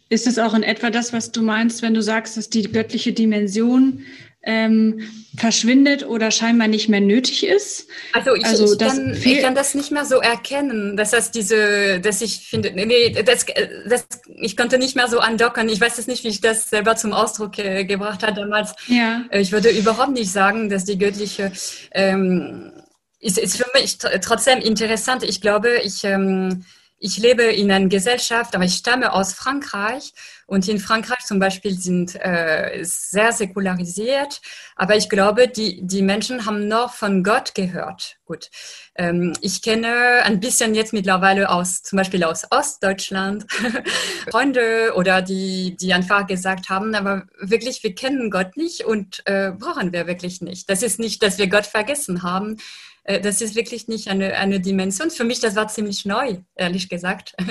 [0.09, 3.13] Ist es auch in etwa das, was du meinst, wenn du sagst, dass die göttliche
[3.13, 4.01] Dimension
[4.41, 5.01] ähm,
[5.37, 7.87] verschwindet oder scheinbar nicht mehr nötig ist.
[8.13, 11.99] Also ich, also ich, kann, ich, kann, das nicht mehr so erkennen, dass das diese,
[11.99, 13.45] dass ich finde, nee, das,
[13.87, 14.07] das,
[14.41, 15.67] ich konnte nicht mehr so andocken.
[15.67, 18.73] Ich weiß es nicht, wie ich das selber zum Ausdruck äh, gebracht habe damals.
[18.87, 19.25] Ja.
[19.29, 21.51] Äh, ich würde überhaupt nicht sagen, dass die göttliche
[21.91, 22.71] ähm,
[23.19, 25.23] ist, ist für mich trotzdem interessant.
[25.23, 26.63] Ich glaube, ich ähm,
[26.99, 30.13] ich lebe in einer Gesellschaft, aber ich stamme aus Frankreich
[30.47, 34.41] und in Frankreich zum Beispiel sind äh, sehr säkularisiert,
[34.75, 38.17] aber ich glaube, die, die Menschen haben noch von Gott gehört.
[38.25, 38.49] Gut,
[38.95, 43.45] ähm, ich kenne ein bisschen jetzt mittlerweile aus, zum Beispiel aus Ostdeutschland,
[44.29, 49.51] Freunde oder die, die einfach gesagt haben, aber wirklich, wir kennen Gott nicht und äh,
[49.51, 50.69] brauchen wir wirklich nicht.
[50.69, 52.57] Das ist nicht, dass wir Gott vergessen haben,
[53.03, 55.09] das ist wirklich nicht eine, eine Dimension.
[55.09, 57.35] Für mich, das war ziemlich neu, ehrlich gesagt.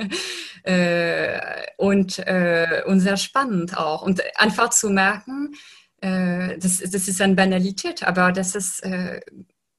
[0.65, 1.41] Äh,
[1.79, 4.03] und, äh, und sehr spannend auch.
[4.03, 5.55] Und einfach zu merken,
[6.01, 8.85] das, das ist eine Banalität, aber das ist,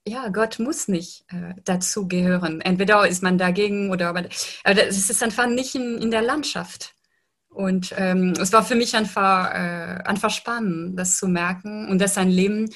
[0.08, 1.26] ja, Gott muss nicht
[1.64, 2.60] dazu gehören.
[2.62, 4.26] Entweder ist man dagegen oder, aber
[4.64, 6.96] es ist einfach nicht in, in der Landschaft.
[7.50, 12.18] Und ähm, es war für mich einfach, äh, einfach spannend, das zu merken und dass
[12.18, 12.70] ein Leben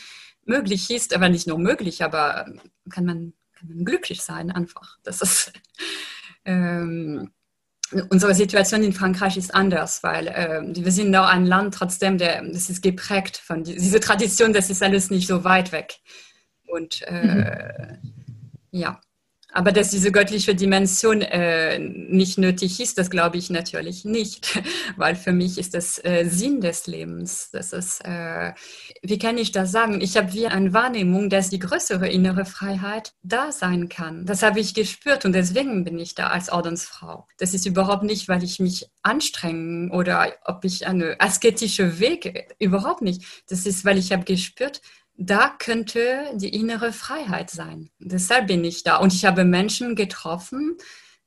[0.46, 2.46] möglich ist, aber nicht nur möglich, aber
[2.90, 4.98] kann man, kann man glücklich sein einfach.
[5.04, 5.54] Das ist
[6.46, 7.32] ähm,
[8.10, 12.44] unsere Situation in Frankreich ist anders, weil äh, wir sind noch ein Land trotzdem, der,
[12.44, 16.00] das ist geprägt von die, dieser Tradition, das ist alles nicht so weit weg.
[16.68, 18.16] Und äh, mhm.
[18.72, 19.00] ja.
[19.54, 24.62] Aber dass diese göttliche Dimension äh, nicht nötig ist, das glaube ich natürlich nicht,
[24.98, 27.50] weil für mich ist das äh, Sinn des Lebens.
[27.52, 28.54] Das ist, äh,
[29.04, 30.02] wie kann ich das sagen?
[30.02, 34.26] Ich habe wie eine Wahrnehmung, dass die größere innere Freiheit da sein kann.
[34.26, 37.28] Das habe ich gespürt und deswegen bin ich da als Ordensfrau.
[37.38, 43.04] Das ist überhaupt nicht, weil ich mich anstrengen oder ob ich eine asketische Weg überhaupt
[43.04, 43.24] nicht.
[43.48, 44.82] Das ist, weil ich habe gespürt,
[45.16, 47.90] da könnte die innere Freiheit sein.
[48.00, 48.98] Deshalb bin ich da.
[48.98, 50.78] Und ich habe Menschen getroffen,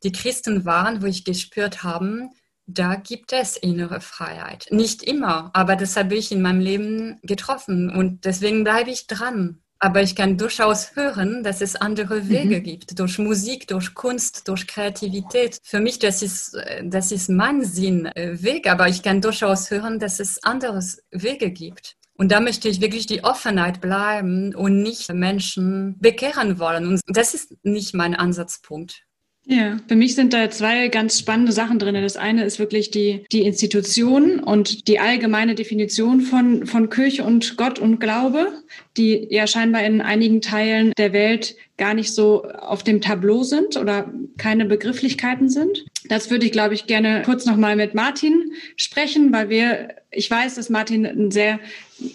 [0.03, 2.29] die Christen waren, wo ich gespürt habe,
[2.67, 4.67] da gibt es innere Freiheit.
[4.71, 9.63] Nicht immer, aber das habe ich in meinem Leben getroffen und deswegen bleibe ich dran.
[9.79, 12.63] Aber ich kann durchaus hören, dass es andere Wege mhm.
[12.63, 15.59] gibt, durch Musik, durch Kunst, durch Kreativität.
[15.63, 20.43] Für mich, das ist, das ist mein Sinnweg, aber ich kann durchaus hören, dass es
[20.43, 21.97] andere Wege gibt.
[22.17, 26.87] Und da möchte ich wirklich die Offenheit bleiben und nicht Menschen bekehren wollen.
[26.87, 29.07] Und das ist nicht mein Ansatzpunkt.
[29.49, 31.95] Ja, für mich sind da zwei ganz spannende Sachen drin.
[31.95, 37.57] Das eine ist wirklich die, die Institution und die allgemeine Definition von, von Kirche und
[37.57, 38.49] Gott und Glaube,
[38.97, 43.77] die ja scheinbar in einigen Teilen der Welt gar nicht so auf dem Tableau sind
[43.77, 45.85] oder keine Begrifflichkeiten sind.
[46.09, 50.55] Das würde ich, glaube ich, gerne kurz nochmal mit Martin sprechen, weil wir, ich weiß,
[50.55, 51.61] dass Martin ein sehr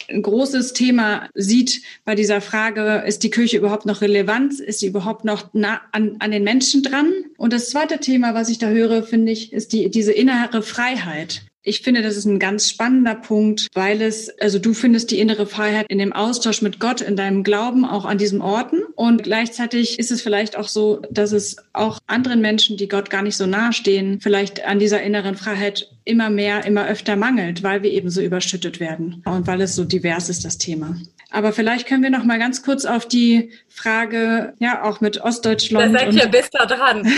[0.10, 4.60] großes Thema sieht bei dieser Frage, ist die Kirche überhaupt noch relevant?
[4.60, 7.12] Ist sie überhaupt noch nah an, an den Menschen dran?
[7.38, 11.44] Und das zweite Thema, was ich da höre, finde ich, ist die, diese innere Freiheit.
[11.64, 15.46] Ich finde, das ist ein ganz spannender Punkt, weil es, also du findest die innere
[15.46, 18.82] Freiheit in dem Austausch mit Gott, in deinem Glauben, auch an diesen Orten.
[18.96, 23.22] Und gleichzeitig ist es vielleicht auch so, dass es auch anderen Menschen, die Gott gar
[23.22, 27.84] nicht so nahe stehen, vielleicht an dieser inneren Freiheit immer mehr, immer öfter mangelt, weil
[27.84, 30.98] wir eben so überschüttet werden und weil es so divers ist, das Thema.
[31.32, 35.96] Aber vielleicht können wir noch mal ganz kurz auf die Frage, ja, auch mit Ostdeutschland.
[35.96, 37.10] Da seid ihr besser dran.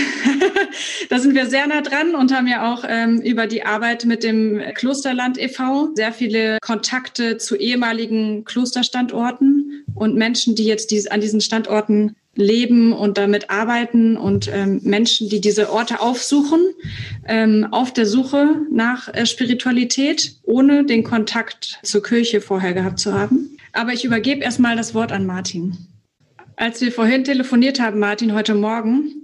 [1.10, 4.23] da sind wir sehr nah dran und haben ja auch ähm, über die Arbeit mit
[4.23, 5.89] dem Klosterland e.V.
[5.95, 12.93] sehr viele Kontakte zu ehemaligen Klosterstandorten und Menschen, die jetzt dies, an diesen Standorten leben
[12.93, 16.62] und damit arbeiten und ähm, Menschen, die diese Orte aufsuchen,
[17.28, 23.13] ähm, auf der Suche nach äh, Spiritualität, ohne den Kontakt zur Kirche vorher gehabt zu
[23.13, 23.58] haben.
[23.74, 25.78] Aber ich übergebe erstmal das Wort an Martin.
[26.56, 29.23] Als wir vorhin telefoniert haben, Martin, heute Morgen,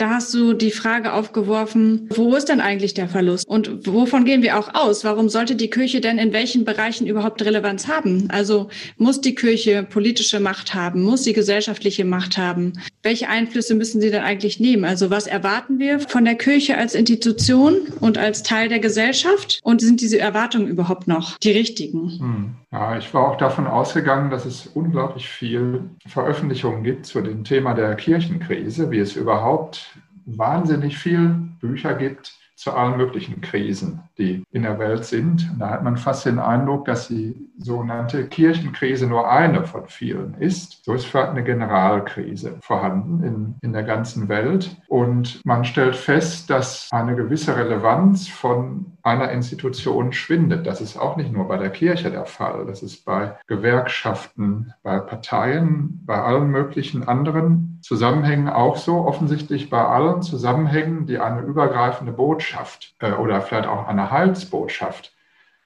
[0.00, 3.46] da hast du die Frage aufgeworfen, wo ist denn eigentlich der Verlust?
[3.46, 5.04] Und wovon gehen wir auch aus?
[5.04, 8.28] Warum sollte die Kirche denn in welchen Bereichen überhaupt Relevanz haben?
[8.30, 11.02] Also muss die Kirche politische Macht haben?
[11.02, 12.72] Muss sie gesellschaftliche Macht haben?
[13.02, 14.84] welche Einflüsse müssen Sie denn eigentlich nehmen?
[14.84, 19.60] Also was erwarten wir von der Kirche als Institution und als Teil der Gesellschaft?
[19.62, 22.18] Und sind diese Erwartungen überhaupt noch die richtigen?
[22.18, 22.54] Hm.
[22.72, 27.74] Ja, ich war auch davon ausgegangen, dass es unglaublich viel Veröffentlichungen gibt zu dem Thema
[27.74, 29.89] der Kirchenkrise, wie es überhaupt
[30.38, 35.50] wahnsinnig viel Bücher gibt zu allen möglichen Krisen, die in der Welt sind.
[35.52, 40.34] Und da hat man fast den Eindruck, dass die sogenannte Kirchenkrise nur eine von vielen
[40.34, 40.84] ist.
[40.84, 44.76] So ist für eine Generalkrise vorhanden in, in der ganzen Welt.
[44.88, 50.66] Und man stellt fest, dass eine gewisse Relevanz von einer Institution schwindet.
[50.66, 52.66] Das ist auch nicht nur bei der Kirche der Fall.
[52.66, 59.06] Das ist bei Gewerkschaften, bei Parteien, bei allen möglichen anderen Zusammenhängen auch so.
[59.06, 65.14] Offensichtlich bei allen Zusammenhängen, die eine übergreifende Botschaft äh, oder vielleicht auch eine Heilsbotschaft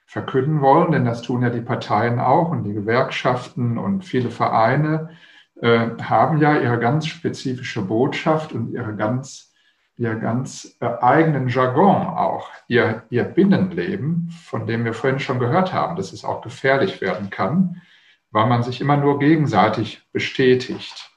[0.05, 5.09] verkünden wollen, denn das tun ja die Parteien auch und die Gewerkschaften und viele Vereine
[5.61, 9.55] äh, haben ja ihre ganz spezifische Botschaft und ihre ganz
[9.97, 15.73] ihr ganz äh, eigenen Jargon auch, ihr, ihr Binnenleben, von dem wir vorhin schon gehört
[15.73, 17.81] haben, dass es auch gefährlich werden kann,
[18.31, 21.11] weil man sich immer nur gegenseitig bestätigt.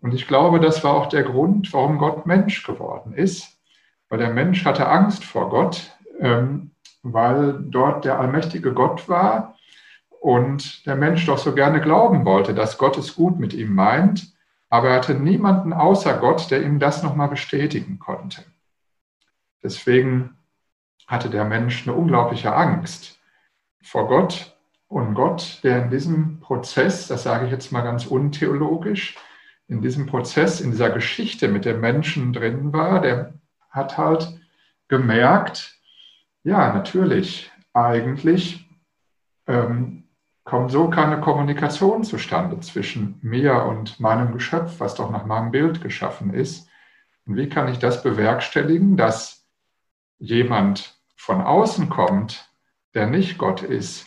[0.00, 3.58] Und ich glaube, das war auch der Grund, warum Gott Mensch geworden ist,
[4.08, 6.70] weil der Mensch hatte Angst vor Gott, ähm,
[7.02, 9.56] weil dort der allmächtige Gott war
[10.20, 14.36] und der Mensch doch so gerne glauben wollte, dass Gott es gut mit ihm meint
[14.68, 18.44] aber er hatte niemanden außer Gott, der ihm das nochmal bestätigen konnte.
[19.62, 20.36] Deswegen
[21.06, 23.20] hatte der Mensch eine unglaubliche Angst
[23.82, 24.56] vor Gott
[24.88, 29.16] und Gott, der in diesem Prozess, das sage ich jetzt mal ganz untheologisch,
[29.68, 33.34] in diesem Prozess, in dieser Geschichte mit dem Menschen drin war, der
[33.70, 34.38] hat halt
[34.88, 35.75] gemerkt,
[36.46, 38.70] ja, natürlich, eigentlich
[39.48, 40.04] ähm,
[40.44, 45.82] kommt so keine Kommunikation zustande zwischen mir und meinem Geschöpf, was doch nach meinem Bild
[45.82, 46.68] geschaffen ist.
[47.26, 49.44] Und wie kann ich das bewerkstelligen, dass
[50.18, 52.48] jemand von außen kommt,
[52.94, 54.06] der nicht Gott ist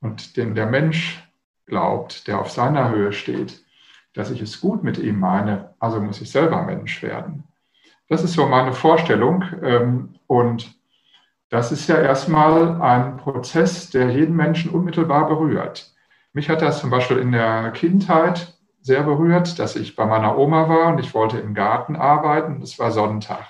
[0.00, 1.28] und dem der Mensch
[1.66, 3.60] glaubt, der auf seiner Höhe steht,
[4.14, 7.42] dass ich es gut mit ihm meine, also muss ich selber Mensch werden.
[8.08, 9.44] Das ist so meine Vorstellung.
[9.64, 10.75] Ähm, und
[11.48, 15.92] das ist ja erstmal ein Prozess, der jeden Menschen unmittelbar berührt.
[16.32, 20.68] Mich hat das zum Beispiel in der Kindheit sehr berührt, dass ich bei meiner Oma
[20.68, 22.60] war und ich wollte im Garten arbeiten.
[22.62, 23.44] Es war Sonntag.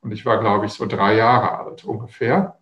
[0.00, 2.58] Und ich war, glaube ich, so drei Jahre alt ungefähr.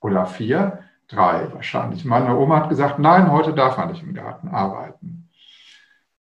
[0.00, 2.04] Oder vier, drei wahrscheinlich.
[2.04, 5.30] Meine Oma hat gesagt, nein, heute darf man nicht im Garten arbeiten.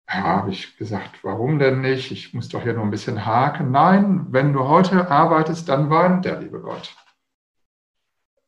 [0.08, 2.12] Ja, habe ich gesagt, warum denn nicht?
[2.12, 3.72] Ich muss doch hier nur ein bisschen haken.
[3.72, 6.96] Nein, wenn du heute arbeitest, dann weint der liebe Gott.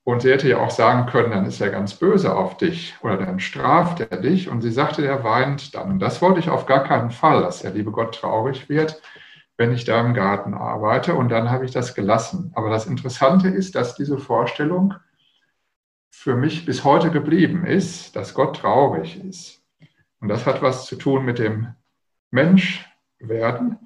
[0.06, 3.18] Und sie hätte ja auch sagen können, dann ist er ganz böse auf dich oder
[3.18, 4.50] dann straft er dich.
[4.50, 5.92] Und sie sagte, er weint dann.
[5.92, 9.02] Und das wollte ich auf gar keinen Fall, dass der liebe Gott traurig wird,
[9.58, 11.16] wenn ich da im Garten arbeite.
[11.16, 12.52] Und dann habe ich das gelassen.
[12.54, 14.94] Aber das Interessante ist, dass diese Vorstellung
[16.12, 19.64] für mich bis heute geblieben ist, dass Gott traurig ist.
[20.20, 21.76] Und das hat was zu tun mit dem
[22.30, 23.78] Menschwerden.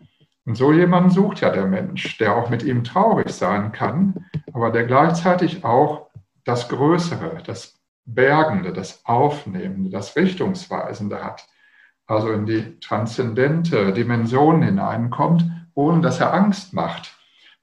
[0.45, 4.71] Und so jemanden sucht ja der Mensch, der auch mit ihm traurig sein kann, aber
[4.71, 6.06] der gleichzeitig auch
[6.47, 11.45] das Größere, das Bergende, das Aufnehmende, das Richtungsweisende hat,
[12.05, 17.13] also in die transzendente Dimension hineinkommt, ohne dass er Angst macht.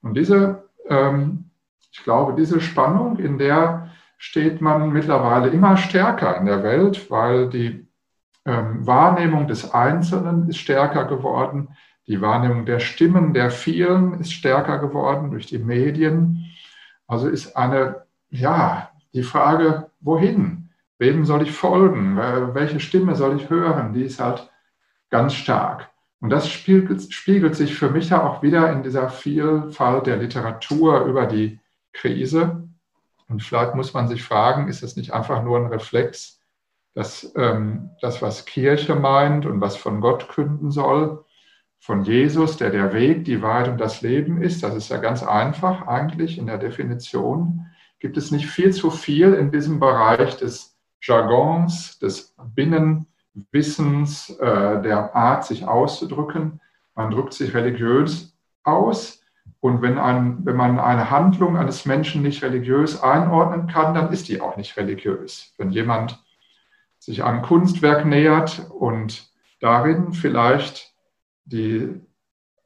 [0.03, 1.51] Und diese, ähm,
[1.91, 7.49] ich glaube, diese Spannung, in der steht man mittlerweile immer stärker in der Welt, weil
[7.49, 7.89] die
[8.45, 11.69] ähm, Wahrnehmung des Einzelnen ist stärker geworden,
[12.07, 16.45] die Wahrnehmung der Stimmen der vielen ist stärker geworden durch die Medien.
[17.07, 18.04] Also ist eine
[18.35, 20.71] ja, die Frage, wohin?
[20.99, 22.17] Wem soll ich folgen?
[22.17, 23.93] Welche Stimme soll ich hören?
[23.93, 24.51] Die ist halt
[25.11, 25.91] ganz stark.
[26.21, 31.05] Und das spiegelt, spiegelt sich für mich ja auch wieder in dieser Vielfalt der Literatur
[31.05, 31.61] über die
[31.93, 32.69] Krise.
[33.29, 36.41] Und vielleicht muss man sich fragen, ist das nicht einfach nur ein Reflex,
[36.95, 41.25] dass ähm, das, was Kirche meint und was von Gott künden soll,
[41.79, 45.23] von Jesus, der der Weg, die Wahrheit und das Leben ist, das ist ja ganz
[45.23, 47.67] einfach eigentlich in der Definition
[47.99, 55.15] gibt es nicht viel zu viel in diesem Bereich des Jargons, des Binnenwissens, äh, der
[55.15, 56.61] Art, sich auszudrücken.
[56.95, 59.21] Man drückt sich religiös aus.
[59.61, 64.29] Und wenn, ein, wenn man eine Handlung eines Menschen nicht religiös einordnen kann, dann ist
[64.29, 65.55] die auch nicht religiös.
[65.57, 66.23] Wenn jemand
[66.99, 69.31] sich einem Kunstwerk nähert und
[69.61, 70.95] darin vielleicht
[71.45, 72.01] die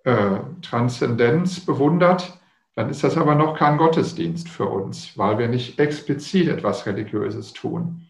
[0.04, 2.38] äh, Transzendenz bewundert,
[2.78, 7.52] dann ist das aber noch kein Gottesdienst für uns, weil wir nicht explizit etwas Religiöses
[7.52, 8.06] tun.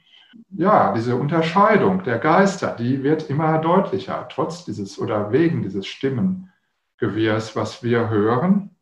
[0.50, 7.56] ja, diese Unterscheidung der Geister, die wird immer deutlicher, trotz dieses oder wegen dieses Stimmengewirrs,
[7.56, 8.76] was wir hören.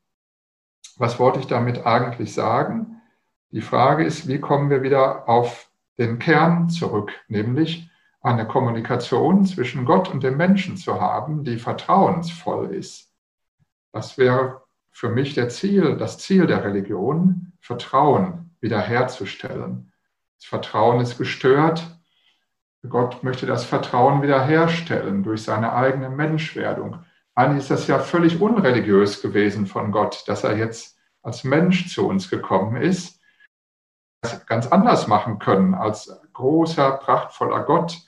[0.96, 3.00] Was wollte ich damit eigentlich sagen?
[3.52, 7.88] Die Frage ist, wie kommen wir wieder auf den Kern zurück, nämlich
[8.22, 13.12] eine Kommunikation zwischen Gott und dem Menschen zu haben, die vertrauensvoll ist.
[13.92, 14.65] Das wäre
[14.96, 19.92] für mich der Ziel, das Ziel der Religion, Vertrauen wiederherzustellen.
[20.38, 22.00] Das Vertrauen ist gestört.
[22.88, 27.04] Gott möchte das Vertrauen wiederherstellen durch seine eigene Menschwerdung.
[27.34, 32.08] Eigentlich ist das ja völlig unreligiös gewesen von Gott, dass er jetzt als Mensch zu
[32.08, 33.20] uns gekommen ist.
[34.22, 37.98] Das ganz anders machen können als großer, prachtvoller Gott,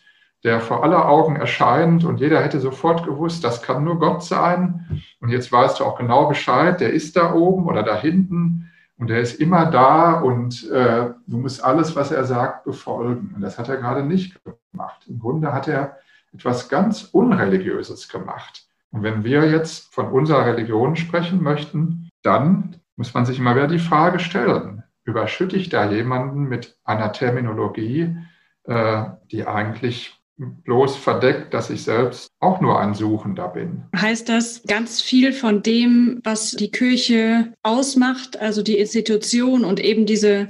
[0.44, 5.02] der vor aller Augen erscheint und jeder hätte sofort gewusst, das kann nur Gott sein.
[5.20, 9.10] Und jetzt weißt du auch genau Bescheid, der ist da oben oder da hinten und
[9.10, 13.32] er ist immer da und äh, du musst alles, was er sagt, befolgen.
[13.34, 14.38] Und das hat er gerade nicht
[14.72, 15.04] gemacht.
[15.08, 15.98] Im Grunde hat er
[16.32, 18.66] etwas ganz Unreligiöses gemacht.
[18.90, 23.68] Und wenn wir jetzt von unserer Religion sprechen möchten, dann muss man sich immer wieder
[23.68, 28.16] die Frage stellen, überschütte ich da jemanden mit einer Terminologie,
[28.64, 33.82] äh, die eigentlich bloß verdeckt, dass ich selbst auch nur ein Suchender bin.
[33.96, 40.06] Heißt das ganz viel von dem, was die Kirche ausmacht, also die Institution und eben
[40.06, 40.48] diese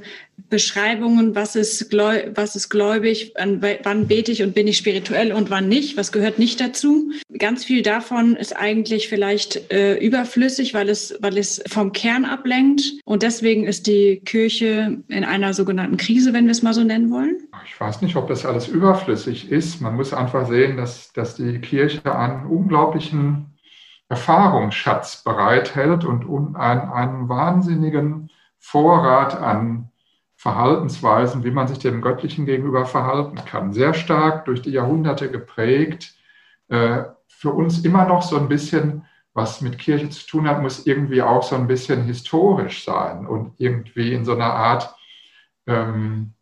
[0.48, 5.68] Beschreibungen, was ist, was ist gläubig, wann bete ich und bin ich spirituell und wann
[5.68, 7.10] nicht, was gehört nicht dazu.
[7.38, 12.82] Ganz viel davon ist eigentlich vielleicht äh, überflüssig, weil es, weil es vom Kern ablenkt.
[13.04, 17.10] Und deswegen ist die Kirche in einer sogenannten Krise, wenn wir es mal so nennen
[17.10, 17.36] wollen.
[17.66, 19.80] Ich weiß nicht, ob das alles überflüssig ist.
[19.80, 23.58] Man muss einfach sehen, dass, dass die Kirche einen unglaublichen
[24.08, 29.90] Erfahrungsschatz bereithält und einen, einen wahnsinnigen Vorrat an
[30.38, 33.72] Verhaltensweisen, wie man sich dem Göttlichen gegenüber verhalten kann.
[33.72, 36.14] Sehr stark durch die Jahrhunderte geprägt.
[36.68, 40.86] Äh, für uns immer noch so ein bisschen, was mit Kirche zu tun hat, muss
[40.86, 44.94] irgendwie auch so ein bisschen historisch sein und irgendwie in so einer Art
[45.66, 46.34] ähm,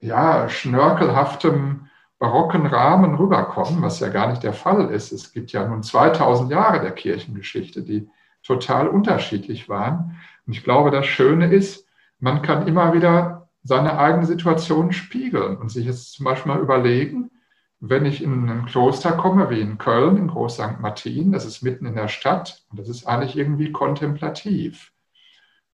[0.00, 1.88] ja, schnörkelhaftem
[2.18, 5.12] barocken Rahmen rüberkommen, was ja gar nicht der Fall ist.
[5.12, 8.08] Es gibt ja nun 2000 Jahre der Kirchengeschichte, die
[8.42, 10.18] total unterschiedlich waren.
[10.46, 11.83] Und ich glaube, das Schöne ist,
[12.18, 17.30] man kann immer wieder seine eigene Situation spiegeln und sich jetzt zum Beispiel mal überlegen,
[17.80, 20.80] wenn ich in ein Kloster komme, wie in Köln, in Groß St.
[20.80, 24.92] Martin, das ist mitten in der Stadt und das ist eigentlich irgendwie kontemplativ.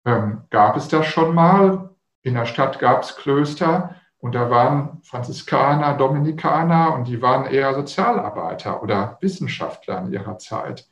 [0.04, 1.90] Ähm, gab es das schon mal?
[2.22, 7.74] In der Stadt gab es Klöster und da waren Franziskaner, Dominikaner und die waren eher
[7.74, 10.86] Sozialarbeiter oder Wissenschaftler in ihrer Zeit.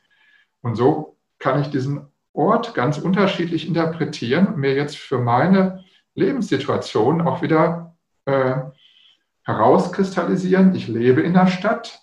[0.61, 2.07] Und so kann ich diesen
[2.39, 5.83] Ort ganz unterschiedlich interpretieren und mir jetzt für meine
[6.15, 8.55] Lebenssituation auch wieder äh,
[9.43, 10.73] herauskristallisieren.
[10.73, 12.01] Ich lebe in der Stadt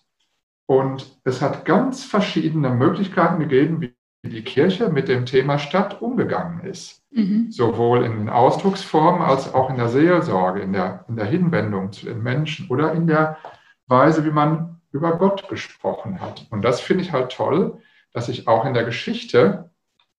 [0.66, 6.60] und es hat ganz verschiedene Möglichkeiten gegeben, wie die Kirche mit dem Thema Stadt umgegangen
[6.66, 7.02] ist.
[7.12, 7.50] Mhm.
[7.50, 12.04] Sowohl in den Ausdrucksformen als auch in der Seelsorge, in der, in der Hinwendung zu
[12.04, 13.38] den Menschen oder in der
[13.86, 16.46] Weise, wie man über Gott gesprochen hat.
[16.50, 17.80] Und das finde ich halt toll,
[18.12, 19.70] dass ich auch in der Geschichte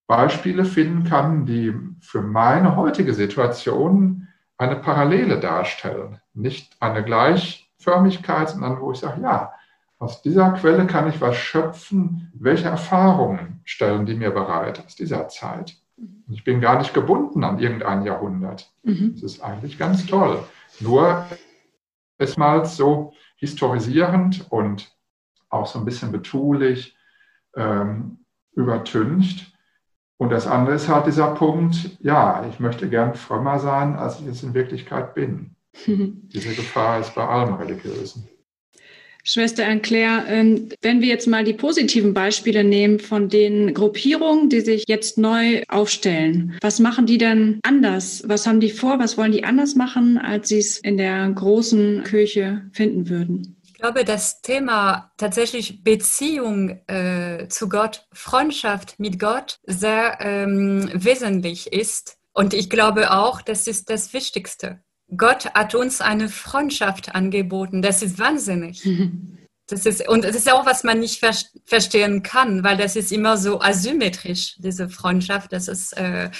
[0.08, 6.18] Beispiele finden kann, die für meine heutige Situation eine Parallele darstellen.
[6.34, 9.52] Nicht eine Gleichförmigkeit, sondern wo ich sage, ja,
[9.98, 12.32] aus dieser Quelle kann ich was schöpfen.
[12.34, 15.76] Welche Erfahrungen stellen die mir bereit aus dieser Zeit?
[16.30, 18.72] Ich bin gar nicht gebunden an irgendein Jahrhundert.
[18.84, 19.12] Mhm.
[19.14, 20.42] Das ist eigentlich ganz toll.
[20.80, 21.26] Nur
[22.16, 24.90] erstmals so historisierend und
[25.50, 26.96] auch so ein bisschen betulich,
[27.56, 29.52] ähm, übertüncht.
[30.18, 34.26] Und das andere ist halt dieser Punkt, ja, ich möchte gern frömmer sein, als ich
[34.26, 35.54] es in Wirklichkeit bin.
[35.86, 38.28] Diese Gefahr ist bei allem Religiösen.
[39.24, 44.60] Schwester Claire, ähm, wenn wir jetzt mal die positiven Beispiele nehmen von den Gruppierungen, die
[44.62, 48.22] sich jetzt neu aufstellen, was machen die denn anders?
[48.26, 48.98] Was haben die vor?
[48.98, 53.57] Was wollen die anders machen, als sie es in der großen Kirche finden würden?
[53.78, 61.72] Ich glaube, das Thema tatsächlich Beziehung äh, zu Gott, Freundschaft mit Gott sehr ähm, wesentlich
[61.72, 62.18] ist.
[62.32, 64.82] Und ich glaube auch, das ist das Wichtigste.
[65.16, 67.80] Gott hat uns eine Freundschaft angeboten.
[67.80, 68.82] Das ist wahnsinnig.
[69.70, 71.34] Das ist, und das ist auch, was man nicht ver
[71.66, 75.52] verstehen kann, weil das ist immer so asymmetrisch, diese Freundschaft.
[75.52, 76.30] Das ist, äh,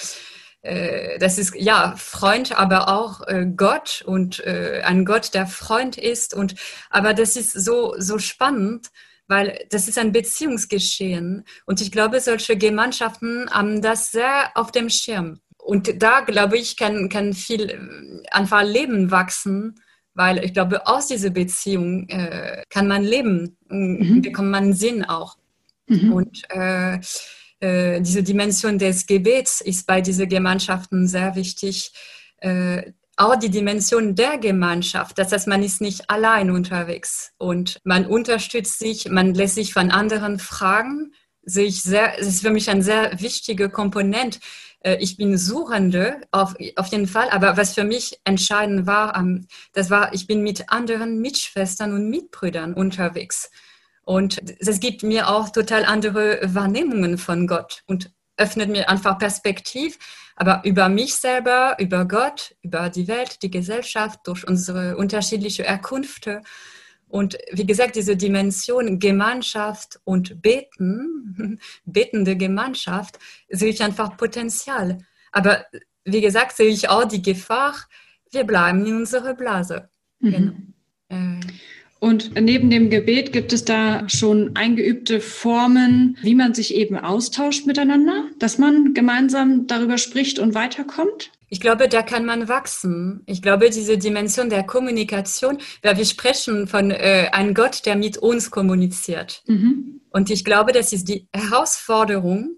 [0.62, 5.96] äh, das ist ja Freund, aber auch äh, Gott und äh, ein Gott, der Freund
[5.96, 6.34] ist.
[6.34, 6.54] Und
[6.90, 8.88] aber das ist so so spannend,
[9.26, 11.44] weil das ist ein Beziehungsgeschehen.
[11.66, 15.40] Und ich glaube, solche Gemeinschaften haben das sehr auf dem Schirm.
[15.58, 19.80] Und da glaube ich, kann kann viel einfach Leben wachsen
[20.18, 24.20] weil ich glaube, aus dieser Beziehung äh, kann man leben, mhm.
[24.20, 25.36] bekommt man Sinn auch.
[25.86, 26.12] Mhm.
[26.12, 26.98] Und äh,
[27.60, 31.92] äh, diese Dimension des Gebets ist bei diesen Gemeinschaften sehr wichtig.
[32.38, 38.06] Äh, auch die Dimension der Gemeinschaft, das heißt, man ist nicht allein unterwegs und man
[38.06, 42.70] unterstützt sich, man lässt sich von anderen fragen, sehe ich sehr, es ist für mich
[42.70, 44.38] ein sehr wichtiger Komponent.
[44.80, 49.20] Äh, ich bin Suchende auf, auf jeden Fall, aber was für mich entscheidend war,
[49.72, 53.50] das war, ich bin mit anderen Mitschwestern und Mitbrüdern unterwegs.
[54.08, 59.98] Und das gibt mir auch total andere Wahrnehmungen von Gott und öffnet mir einfach Perspektiv,
[60.34, 66.40] aber über mich selber, über Gott, über die Welt, die Gesellschaft, durch unsere unterschiedlichen Erkünfte.
[67.06, 73.18] Und wie gesagt, diese Dimension Gemeinschaft und Beten, betende Gemeinschaft,
[73.50, 75.04] sehe ich einfach Potenzial.
[75.32, 75.66] Aber
[76.04, 77.74] wie gesagt, sehe ich auch die Gefahr,
[78.30, 79.90] wir bleiben in unserer Blase.
[80.20, 80.30] Mhm.
[80.30, 80.52] Genau.
[81.10, 81.40] Äh,
[82.00, 87.66] und neben dem Gebet gibt es da schon eingeübte Formen, wie man sich eben austauscht
[87.66, 91.32] miteinander, dass man gemeinsam darüber spricht und weiterkommt?
[91.48, 93.22] Ich glaube, da kann man wachsen.
[93.26, 98.18] Ich glaube, diese Dimension der Kommunikation, weil wir sprechen von äh, einem Gott, der mit
[98.18, 99.42] uns kommuniziert.
[99.46, 100.02] Mhm.
[100.10, 102.56] Und ich glaube, das ist die Herausforderung.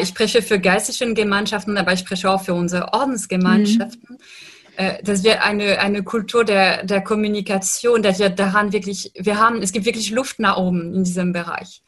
[0.00, 4.16] Ich spreche für geistliche Gemeinschaften, aber ich spreche auch für unsere Ordensgemeinschaften.
[4.16, 4.55] Mhm
[5.02, 9.72] dass wir eine, eine Kultur der, der Kommunikation, dass wir daran wirklich, wir haben, es
[9.72, 11.82] gibt wirklich Luft nach oben in diesem Bereich.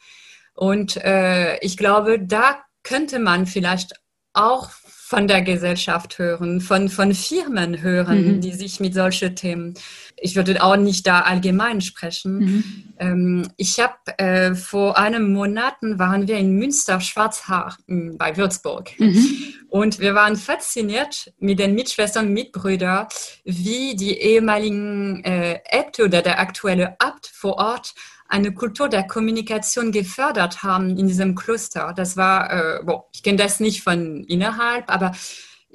[0.53, 3.93] Und äh, ich glaube, da könnte man vielleicht
[4.33, 4.71] auch
[5.09, 8.41] von der Gesellschaft hören, von, von Firmen hören, mhm.
[8.41, 9.73] die sich mit solchen Themen.
[10.17, 12.37] Ich würde auch nicht da allgemein sprechen.
[12.37, 12.63] Mhm.
[12.99, 19.55] Ähm, ich habe äh, vor einem Monaten waren wir in Münster Schwarzhaar bei Würzburg mhm.
[19.69, 23.07] Und wir waren fasziniert mit den Mitschwestern Mitbrüdern,
[23.43, 27.93] wie die ehemaligen äh, Äbte oder der aktuelle Abt vor Ort
[28.27, 31.93] eine Kultur der Kommunikation gefördert haben in diesem Kloster.
[31.95, 35.13] Das war, äh, boah, ich kenne das nicht von innerhalb, aber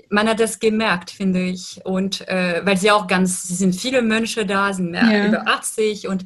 [0.08, 1.80] man hat das gemerkt, finde ich.
[1.84, 5.26] Und äh, weil sie auch ganz, sie sind viele Mönche da, sind mehr ja.
[5.28, 6.24] über 80 und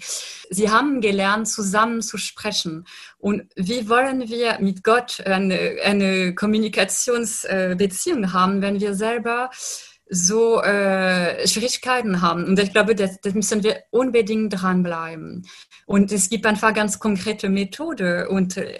[0.50, 2.86] sie haben gelernt, zusammen zu sprechen.
[3.18, 9.50] Und wie wollen wir mit Gott eine, eine Kommunikationsbeziehung haben, wenn wir selber
[10.10, 12.44] so äh, Schwierigkeiten haben.
[12.44, 15.46] Und ich glaube, das, das müssen wir unbedingt dranbleiben.
[15.84, 18.28] Und es gibt einfach ganz konkrete Methode.
[18.30, 18.78] Und äh,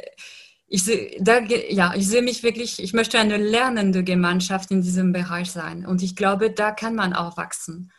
[0.68, 5.12] ich sehe, da, ja, ich sehe mich wirklich, ich möchte eine lernende Gemeinschaft in diesem
[5.12, 5.86] Bereich sein.
[5.86, 7.90] Und ich glaube, da kann man auch wachsen.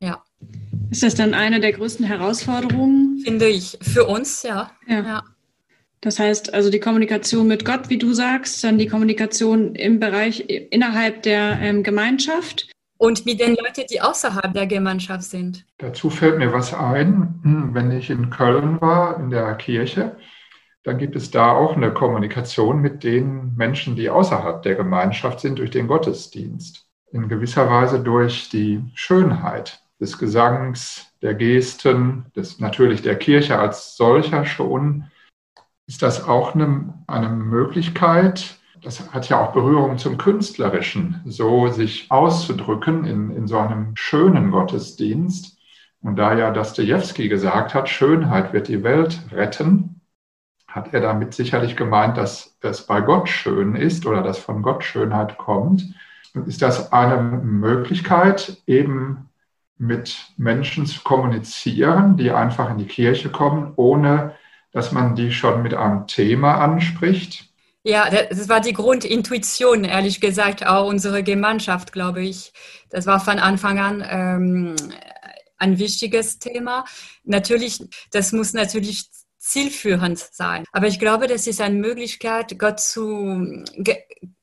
[0.00, 0.22] Ja.
[0.90, 3.18] Ist das dann eine der größten Herausforderungen?
[3.24, 3.78] Finde ich.
[3.82, 4.70] Für uns, ja.
[4.86, 5.00] ja.
[5.00, 5.22] ja.
[6.00, 10.44] Das heißt, also die Kommunikation mit Gott, wie du sagst, dann die Kommunikation im Bereich
[10.48, 12.70] innerhalb der ähm, Gemeinschaft.
[12.98, 15.66] Und mit den Leuten, die außerhalb der Gemeinschaft sind.
[15.78, 20.16] Dazu fällt mir was ein, hm, wenn ich in Köln war, in der Kirche,
[20.86, 25.58] dann gibt es da auch eine Kommunikation mit den Menschen, die außerhalb der Gemeinschaft sind,
[25.58, 26.86] durch den Gottesdienst.
[27.10, 33.96] In gewisser Weise durch die Schönheit des Gesangs, der Gesten, des, natürlich der Kirche als
[33.96, 35.10] solcher schon,
[35.88, 42.12] ist das auch eine, eine Möglichkeit, das hat ja auch Berührung zum Künstlerischen, so sich
[42.12, 45.58] auszudrücken in, in so einem schönen Gottesdienst.
[46.00, 49.95] Und da ja Dostoevsky gesagt hat, Schönheit wird die Welt retten,
[50.76, 54.84] hat er damit sicherlich gemeint, dass es bei Gott schön ist oder dass von Gott
[54.84, 55.82] Schönheit kommt.
[56.34, 59.30] Und ist das eine Möglichkeit, eben
[59.78, 64.34] mit Menschen zu kommunizieren, die einfach in die Kirche kommen, ohne
[64.70, 67.48] dass man die schon mit einem Thema anspricht.
[67.82, 72.52] Ja, das war die Grundintuition, ehrlich gesagt, auch unsere Gemeinschaft, glaube ich.
[72.90, 74.76] Das war von Anfang an ähm,
[75.56, 76.84] ein wichtiges Thema.
[77.24, 79.08] Natürlich, das muss natürlich
[79.46, 80.64] zielführend sein.
[80.72, 83.64] Aber ich glaube, das ist eine Möglichkeit, Gott zu,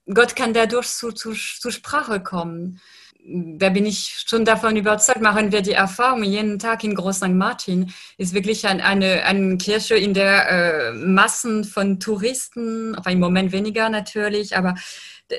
[0.05, 2.79] Gott kann dadurch zu, zu, zur Sprache kommen
[3.25, 7.29] da bin ich schon davon überzeugt, machen wir die Erfahrung jeden Tag in Groß St.
[7.29, 7.93] Martin.
[8.17, 13.89] Ist wirklich ein, eine, eine Kirche, in der äh, Massen von Touristen, im Moment weniger
[13.89, 14.75] natürlich, aber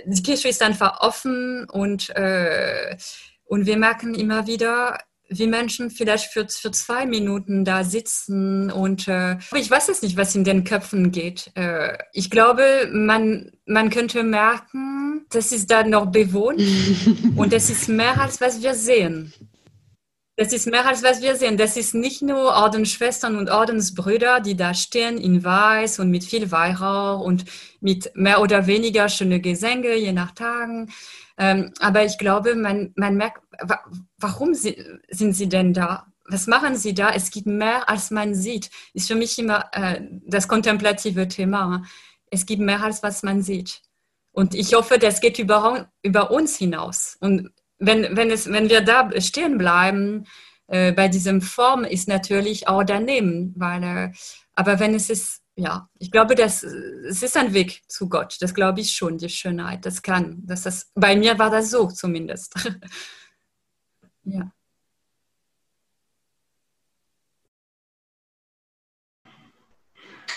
[0.06, 2.96] die Kirche ist einfach offen und, äh,
[3.44, 4.98] und wir merken immer wieder,
[5.28, 10.16] wie Menschen vielleicht für, für zwei Minuten da sitzen und äh, ich weiß es nicht,
[10.16, 11.50] was in den Köpfen geht.
[11.54, 16.60] Äh, ich glaube, man, man könnte merken, das ist da noch bewohnt
[17.36, 19.32] und das ist mehr als was wir sehen.
[20.36, 21.56] Das ist mehr als was wir sehen.
[21.56, 26.50] Das ist nicht nur Ordensschwestern und Ordensbrüder, die da stehen in Weiß und mit viel
[26.50, 27.44] Weihrauch und
[27.80, 30.90] mit mehr oder weniger schöne Gesänge, je nach Tagen.
[31.38, 33.42] Ähm, aber ich glaube, man, man merkt,
[34.18, 36.06] warum sind sie denn da?
[36.26, 37.10] Was machen sie da?
[37.10, 38.70] Es gibt mehr, als man sieht.
[38.92, 41.84] Ist für mich immer äh, das kontemplative Thema.
[42.30, 43.82] Es gibt mehr, als was man sieht.
[44.32, 47.16] Und ich hoffe, das geht über, über uns hinaus.
[47.20, 50.26] Und wenn, wenn, es, wenn wir da stehen bleiben,
[50.68, 54.12] äh, bei diesem Form ist natürlich auch daneben, weil, äh,
[54.54, 58.36] aber wenn es ist, ja, ich glaube, dass es ist ein Weg zu Gott.
[58.40, 59.86] Das glaube ich schon, die Schönheit.
[59.86, 62.54] Das kann, dass das, bei mir war das so zumindest.
[64.24, 64.50] ja.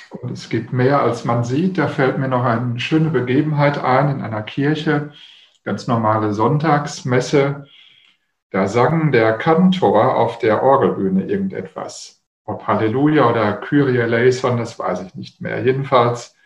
[0.09, 1.77] Und es gibt mehr, als man sieht.
[1.77, 5.13] Da fällt mir noch eine schöne Begebenheit ein in einer Kirche
[5.67, 7.65] ganz normale Sonntagsmesse.
[8.51, 12.23] Da sang der Kantor auf der Orgelbühne irgendetwas.
[12.45, 15.61] Ob Halleluja oder Kyrie eleison, das weiß ich nicht mehr.
[15.61, 16.37] Jedenfalls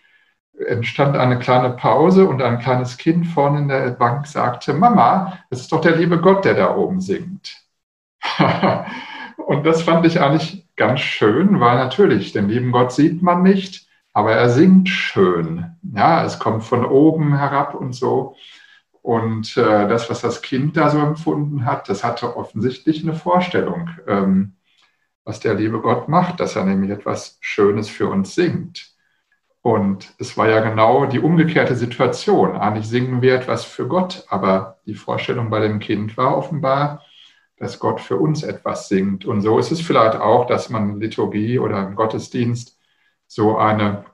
[0.67, 5.61] entstand eine kleine Pause und ein kleines Kind vorne in der Bank sagte, Mama, es
[5.61, 7.61] ist doch der liebe Gott, der da oben singt.
[9.37, 13.87] und das fand ich eigentlich ganz schön, weil natürlich, den lieben Gott sieht man nicht,
[14.13, 15.77] aber er singt schön.
[15.93, 18.35] Ja, es kommt von oben herab und so.
[19.01, 23.89] Und äh, das, was das Kind da so empfunden hat, das hatte offensichtlich eine Vorstellung,
[24.07, 24.57] ähm,
[25.23, 28.91] was der liebe Gott macht, dass er nämlich etwas Schönes für uns singt.
[29.61, 32.55] Und es war ja genau die umgekehrte Situation.
[32.55, 37.03] Eigentlich singen wir etwas für Gott, aber die Vorstellung bei dem Kind war offenbar,
[37.57, 39.25] dass Gott für uns etwas singt.
[39.25, 42.79] Und so ist es vielleicht auch, dass man Liturgie oder im Gottesdienst
[43.27, 44.05] so eine,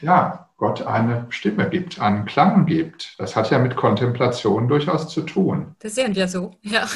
[0.00, 3.14] ja, Gott eine Stimme gibt, einen Klang gibt.
[3.18, 5.74] Das hat ja mit Kontemplation durchaus zu tun.
[5.78, 6.86] Das sehen wir so, ja.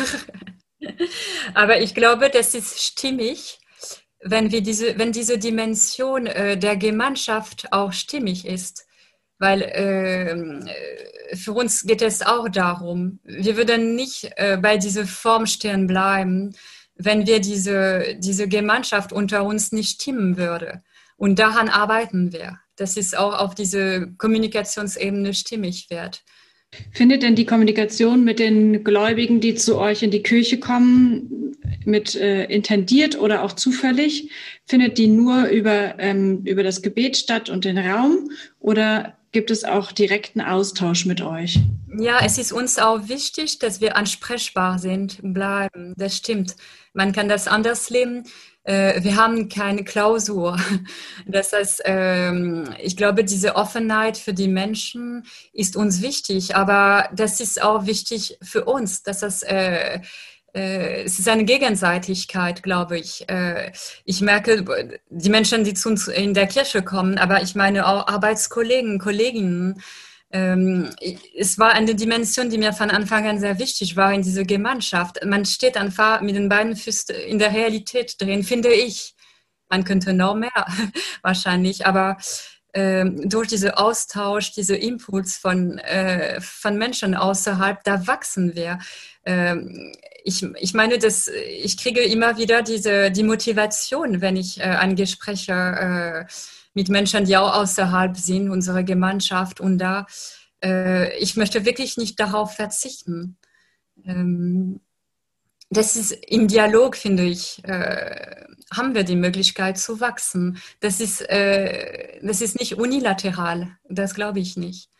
[1.54, 3.58] Aber ich glaube, das ist stimmig,
[4.20, 8.86] wenn, wir diese, wenn diese Dimension äh, der Gemeinschaft auch stimmig ist.
[9.38, 15.46] Weil äh, für uns geht es auch darum, wir würden nicht äh, bei dieser Form
[15.46, 16.54] stehen bleiben,
[16.96, 20.82] wenn wir diese, diese Gemeinschaft unter uns nicht stimmen würde.
[21.16, 26.22] Und daran arbeiten wir dass es auch auf diese Kommunikationsebene stimmig wird.
[26.93, 32.14] Findet denn die Kommunikation mit den Gläubigen, die zu euch in die Kirche kommen, mit
[32.14, 34.31] äh, intendiert oder auch zufällig,
[34.66, 39.64] findet die nur über, ähm, über das Gebet statt und den Raum oder gibt es
[39.64, 41.59] auch direkten Austausch mit euch?
[41.99, 45.93] Ja, es ist uns auch wichtig, dass wir ansprechbar sind, bleiben.
[45.97, 46.57] Das stimmt.
[46.93, 48.25] Man kann das anders leben
[48.64, 50.58] äh, wir haben keine Klausur.
[51.26, 57.40] Das heißt, ähm, ich glaube, diese Offenheit für die Menschen ist uns wichtig, aber das
[57.40, 60.00] ist auch wichtig für uns, dass das äh,
[60.54, 63.28] äh, es ist eine Gegenseitigkeit, glaube ich.
[63.28, 63.72] Äh,
[64.04, 68.06] ich merke, die Menschen, die zu uns in der Kirche kommen, aber ich meine auch
[68.06, 69.82] Arbeitskollegen, Kolleginnen,
[70.35, 75.24] es war eine Dimension, die mir von Anfang an sehr wichtig war in dieser Gemeinschaft.
[75.24, 79.14] Man steht einfach mit den beiden Füßen in der Realität drin, finde ich.
[79.68, 80.51] Man könnte noch mehr
[81.22, 82.16] wahrscheinlich, aber
[82.74, 88.80] ähm, durch diesen Austausch, diesen Impuls von, äh, von Menschen außerhalb, da wachsen wir.
[89.24, 89.93] Ähm,
[90.24, 94.97] ich, ich meine, dass ich kriege immer wieder diese, die Motivation, wenn ich äh, an
[94.97, 96.32] Gespräche äh,
[96.75, 99.61] mit Menschen, die auch außerhalb sind, unserer Gemeinschaft.
[99.61, 100.07] Und da,
[100.62, 103.39] äh, ich möchte wirklich nicht darauf verzichten.
[104.05, 104.81] Ähm,
[105.70, 110.59] das ist im Dialog, finde ich, äh, haben wir die Möglichkeit zu wachsen.
[110.81, 114.91] Das ist, äh, das ist nicht unilateral, das glaube ich nicht.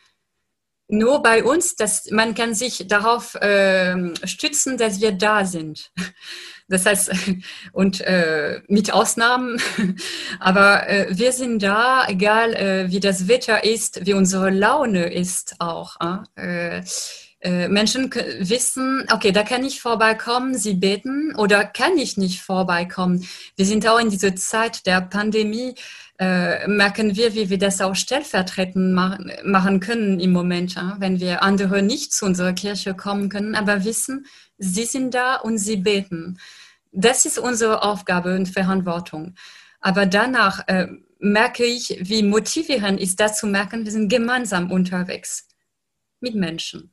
[0.87, 5.91] Nur bei uns, dass man kann sich darauf äh, stützen, dass wir da sind.
[6.67, 7.11] Das heißt,
[7.73, 9.61] und äh, mit Ausnahmen,
[10.39, 15.55] aber äh, wir sind da, egal äh, wie das Wetter ist, wie unsere Laune ist
[15.59, 15.97] auch.
[16.35, 16.81] Äh,
[17.45, 23.27] äh, Menschen wissen, okay, da kann ich vorbeikommen, sie beten oder kann ich nicht vorbeikommen.
[23.55, 25.75] Wir sind auch in dieser Zeit der Pandemie,
[26.17, 30.95] äh, merken wir, wie wir das auch stellvertretend machen, können im Moment, ja?
[30.99, 34.25] wenn wir andere nicht zu unserer Kirche kommen können, aber wissen,
[34.57, 36.39] sie sind da und sie beten.
[36.91, 39.35] Das ist unsere Aufgabe und Verantwortung.
[39.79, 40.87] Aber danach äh,
[41.19, 45.47] merke ich, wie motivierend ist das zu merken, wir sind gemeinsam unterwegs
[46.19, 46.91] mit Menschen.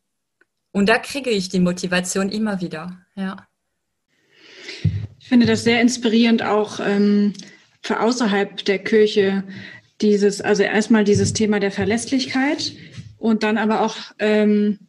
[0.73, 2.99] Und da kriege ich die Motivation immer wieder.
[3.15, 3.47] Ja.
[5.21, 7.35] Ich finde das sehr inspirierend, auch ähm,
[7.83, 9.45] für außerhalb der Kirche
[10.01, 12.73] dieses, also erstmal dieses Thema der Verlässlichkeit
[13.19, 14.81] und dann aber auch, ähm,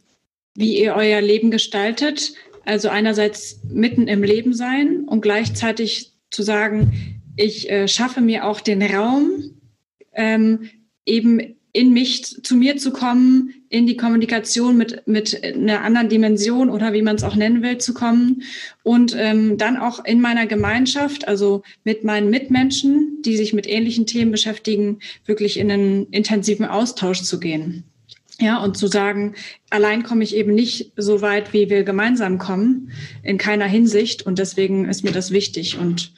[0.55, 2.34] wie ihr euer Leben gestaltet,
[2.66, 8.61] Also einerseits mitten im Leben sein und gleichzeitig zu sagen, ich äh, schaffe mir auch
[8.61, 9.59] den Raum,
[10.14, 10.70] ähm,
[11.05, 16.70] eben in mich, zu mir zu kommen, in die Kommunikation mit, mit einer anderen Dimension
[16.70, 18.43] oder wie man es auch nennen will, zu kommen.
[18.84, 24.05] Und ähm, dann auch in meiner Gemeinschaft, also mit meinen Mitmenschen, die sich mit ähnlichen
[24.05, 27.84] Themen beschäftigen, wirklich in einen intensiven Austausch zu gehen.
[28.44, 29.36] Ja, und zu sagen,
[29.70, 32.91] allein komme ich eben nicht so weit, wie wir gemeinsam kommen,
[33.24, 34.24] in keiner Hinsicht.
[34.24, 35.78] Und deswegen ist mir das wichtig.
[35.78, 36.12] Und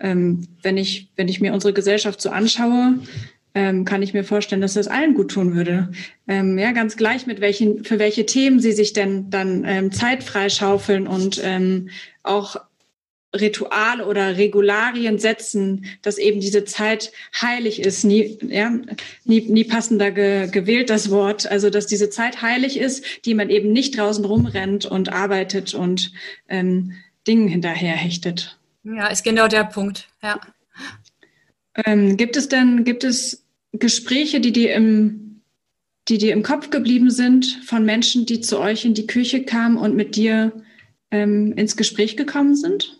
[0.00, 3.00] ähm, wenn ich, wenn ich mir unsere Gesellschaft so anschaue,
[3.54, 5.90] ähm, kann ich mir vorstellen, dass das allen gut tun würde.
[6.26, 10.22] Ähm, ja, ganz gleich mit welchen, für welche Themen sie sich denn dann ähm, Zeit
[10.22, 11.90] freischaufeln und ähm,
[12.22, 12.56] auch
[13.36, 18.04] Rituale oder Regularien setzen, dass eben diese Zeit heilig ist.
[18.04, 18.72] Nie, ja,
[19.24, 21.46] nie, nie passender ge, gewählt das Wort.
[21.46, 26.12] Also, dass diese Zeit heilig ist, die man eben nicht draußen rumrennt und arbeitet und
[26.48, 26.94] ähm,
[27.26, 28.58] Dingen hinterherhechtet.
[28.82, 30.08] Ja, ist genau der Punkt.
[30.22, 30.40] Ja.
[31.84, 35.42] Ähm, gibt es denn, gibt es Gespräche, die dir im,
[36.08, 39.76] die dir im Kopf geblieben sind von Menschen, die zu euch in die Küche kamen
[39.76, 40.52] und mit dir
[41.10, 42.97] ähm, ins Gespräch gekommen sind?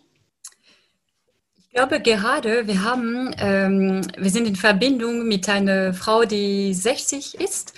[1.71, 7.39] Ich glaube gerade, wir haben, ähm, wir sind in Verbindung mit einer Frau, die 60
[7.39, 7.75] ist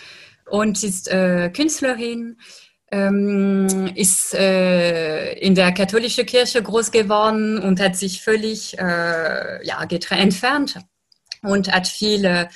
[0.49, 2.37] und ist äh, Künstlerin,
[2.89, 9.85] ähm, ist äh, in der katholischen Kirche groß geworden und hat sich völlig äh, ja,
[10.11, 10.79] entfernt
[11.41, 12.47] und hat viele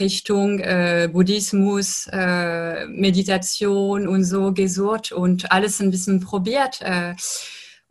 [0.00, 6.80] Richtung äh, Buddhismus, äh, Meditation und so gesucht und alles ein bisschen probiert.
[6.80, 7.14] Äh,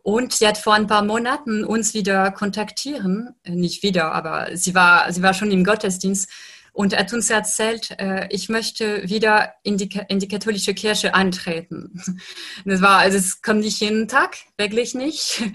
[0.02, 4.74] und sie hat vor ein paar Monaten uns wieder kontaktieren, äh, nicht wieder, aber sie
[4.74, 6.30] war, sie war schon im Gottesdienst
[6.72, 12.02] und hat uns erzählt, äh, ich möchte wieder in die, in die katholische Kirche eintreten.
[12.64, 15.42] Das war, also es kommt nicht jeden Tag, wirklich nicht.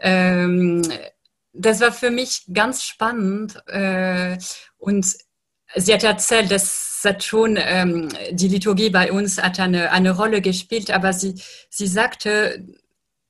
[0.00, 0.82] Ähm,
[1.52, 4.36] das war für mich ganz spannend äh,
[4.76, 5.06] und
[5.76, 10.40] sie hat erzählt, dass hat schon ähm, die Liturgie bei uns hat eine, eine Rolle
[10.40, 11.34] gespielt, aber sie,
[11.70, 12.66] sie sagte,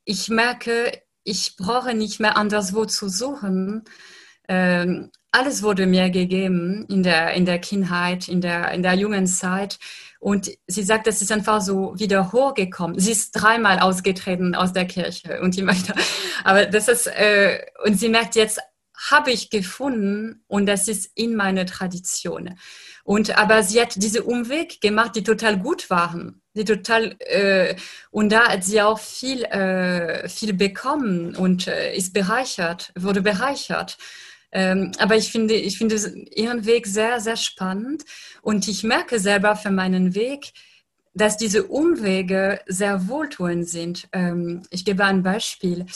[0.04, 0.92] ich merke,
[1.24, 3.84] ich brauche nicht mehr anderswo zu suchen.
[4.48, 9.26] Ähm, alles wurde mir gegeben in der, in der Kindheit, in der, in der jungen
[9.26, 9.78] Zeit.
[10.20, 12.98] Und sie sagt, das ist einfach so wieder hochgekommen.
[12.98, 15.94] Sie ist dreimal ausgetreten aus der Kirche und immer wieder.
[16.44, 18.60] Aber das ist, äh, und sie merkt jetzt,
[18.96, 22.58] habe ich gefunden und das ist in meiner Tradition.
[23.02, 27.74] Und aber sie hat diese Umweg gemacht, die total gut waren die total äh,
[28.10, 33.98] und da hat sie auch viel äh, viel bekommen und äh, ist bereichert wurde bereichert.
[34.52, 35.96] Ähm, aber ich finde ich finde
[36.30, 38.04] ihren Weg sehr sehr spannend.
[38.42, 40.52] Und ich merke selber für meinen Weg
[41.16, 44.08] dass diese Umwege sehr wohltuend sind.
[44.12, 45.86] Ähm, ich gebe ein Beispiel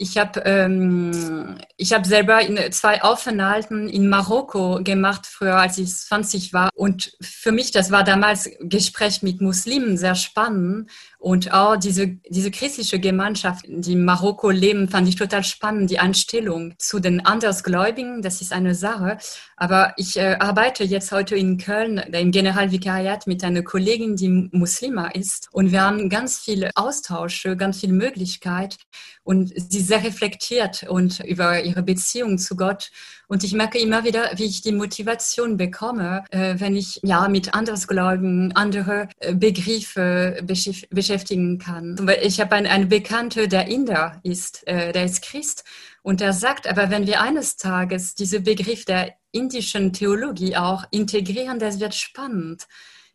[0.00, 1.58] ich habe ähm,
[1.92, 6.70] habe selber in zwei Aufenthalten in Marokko gemacht, früher als ich 20 war.
[6.74, 10.90] Und für mich, das war damals Gespräch mit Muslimen sehr spannend.
[11.20, 15.90] Und auch diese, diese christliche Gemeinschaft, die in Marokko leben, fand ich total spannend.
[15.90, 19.18] Die Einstellung zu den Andersgläubigen, das ist eine Sache.
[19.54, 25.08] Aber ich äh, arbeite jetzt heute in Köln im Generalvikariat mit einer Kollegin, die Muslima
[25.08, 25.50] ist.
[25.52, 28.78] Und wir haben ganz viele Austausche, ganz viele Möglichkeiten.
[29.22, 32.90] Und sie sehr reflektiert und über ihre Beziehung zu Gott.
[33.30, 37.54] Und ich merke immer wieder, wie ich die Motivation bekomme, äh, wenn ich ja mit
[37.54, 40.42] Andersglauben, andere äh, Begriffe
[40.90, 42.10] beschäftigen kann.
[42.22, 45.62] Ich habe einen, einen Bekannte, der Inder ist, äh, der ist Christ.
[46.02, 51.60] Und er sagt, aber wenn wir eines Tages diese Begriff der indischen Theologie auch integrieren,
[51.60, 52.66] das wird spannend.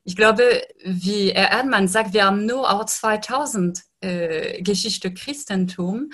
[0.05, 6.11] Ich glaube, wie Herr Erdmann sagt, wir haben nur auch 2000 äh, Geschichte Christentum.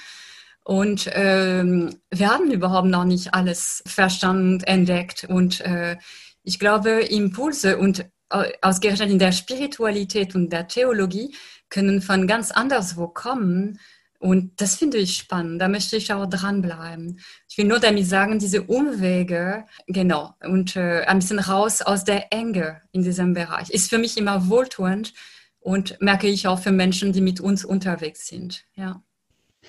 [0.64, 5.26] Und ähm, wir haben überhaupt noch nicht alles verstanden, entdeckt.
[5.28, 5.97] Und äh,
[6.43, 11.36] ich glaube, Impulse und äh, ausgerechnet in der Spiritualität und der Theologie
[11.70, 13.80] können von ganz anderswo kommen.
[14.20, 15.59] Und das finde ich spannend.
[15.59, 17.20] Da möchte ich auch dranbleiben.
[17.49, 22.32] Ich will nur damit sagen, diese Umwege, genau, und äh, ein bisschen raus aus der
[22.32, 25.14] Enge in diesem Bereich, ist für mich immer wohltuend
[25.59, 28.64] und merke ich auch für Menschen, die mit uns unterwegs sind.
[28.76, 29.01] Ja.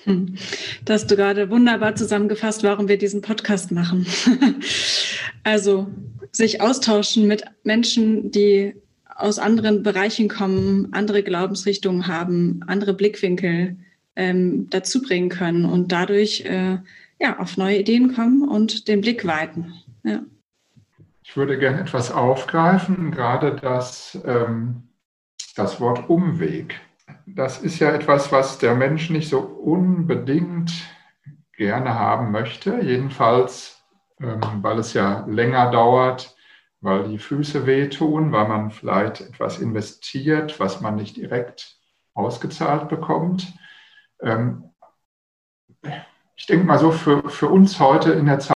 [0.03, 0.35] Hm.
[0.85, 4.05] Das hast du gerade wunderbar zusammengefasst, warum wir diesen Podcast machen.
[5.43, 5.87] also
[6.31, 8.75] sich austauschen mit Menschen, die
[9.15, 13.77] aus anderen Bereichen kommen, andere Glaubensrichtungen haben, andere Blickwinkel
[14.15, 16.79] ähm, dazu bringen können und dadurch äh,
[17.19, 19.73] ja, auf neue Ideen kommen und den Blick weiten.
[20.03, 20.21] Ja.
[21.23, 24.89] Ich würde gerne etwas aufgreifen, gerade das, ähm,
[25.55, 26.79] das Wort Umweg.
[27.25, 30.71] Das ist ja etwas, was der Mensch nicht so unbedingt
[31.55, 32.79] gerne haben möchte.
[32.81, 33.83] Jedenfalls,
[34.19, 36.35] ähm, weil es ja länger dauert,
[36.81, 41.77] weil die Füße wehtun, weil man vielleicht etwas investiert, was man nicht direkt
[42.13, 43.53] ausgezahlt bekommt.
[44.21, 44.69] Ähm,
[46.35, 48.51] ich denke mal so, für, für uns heute in der Zeit,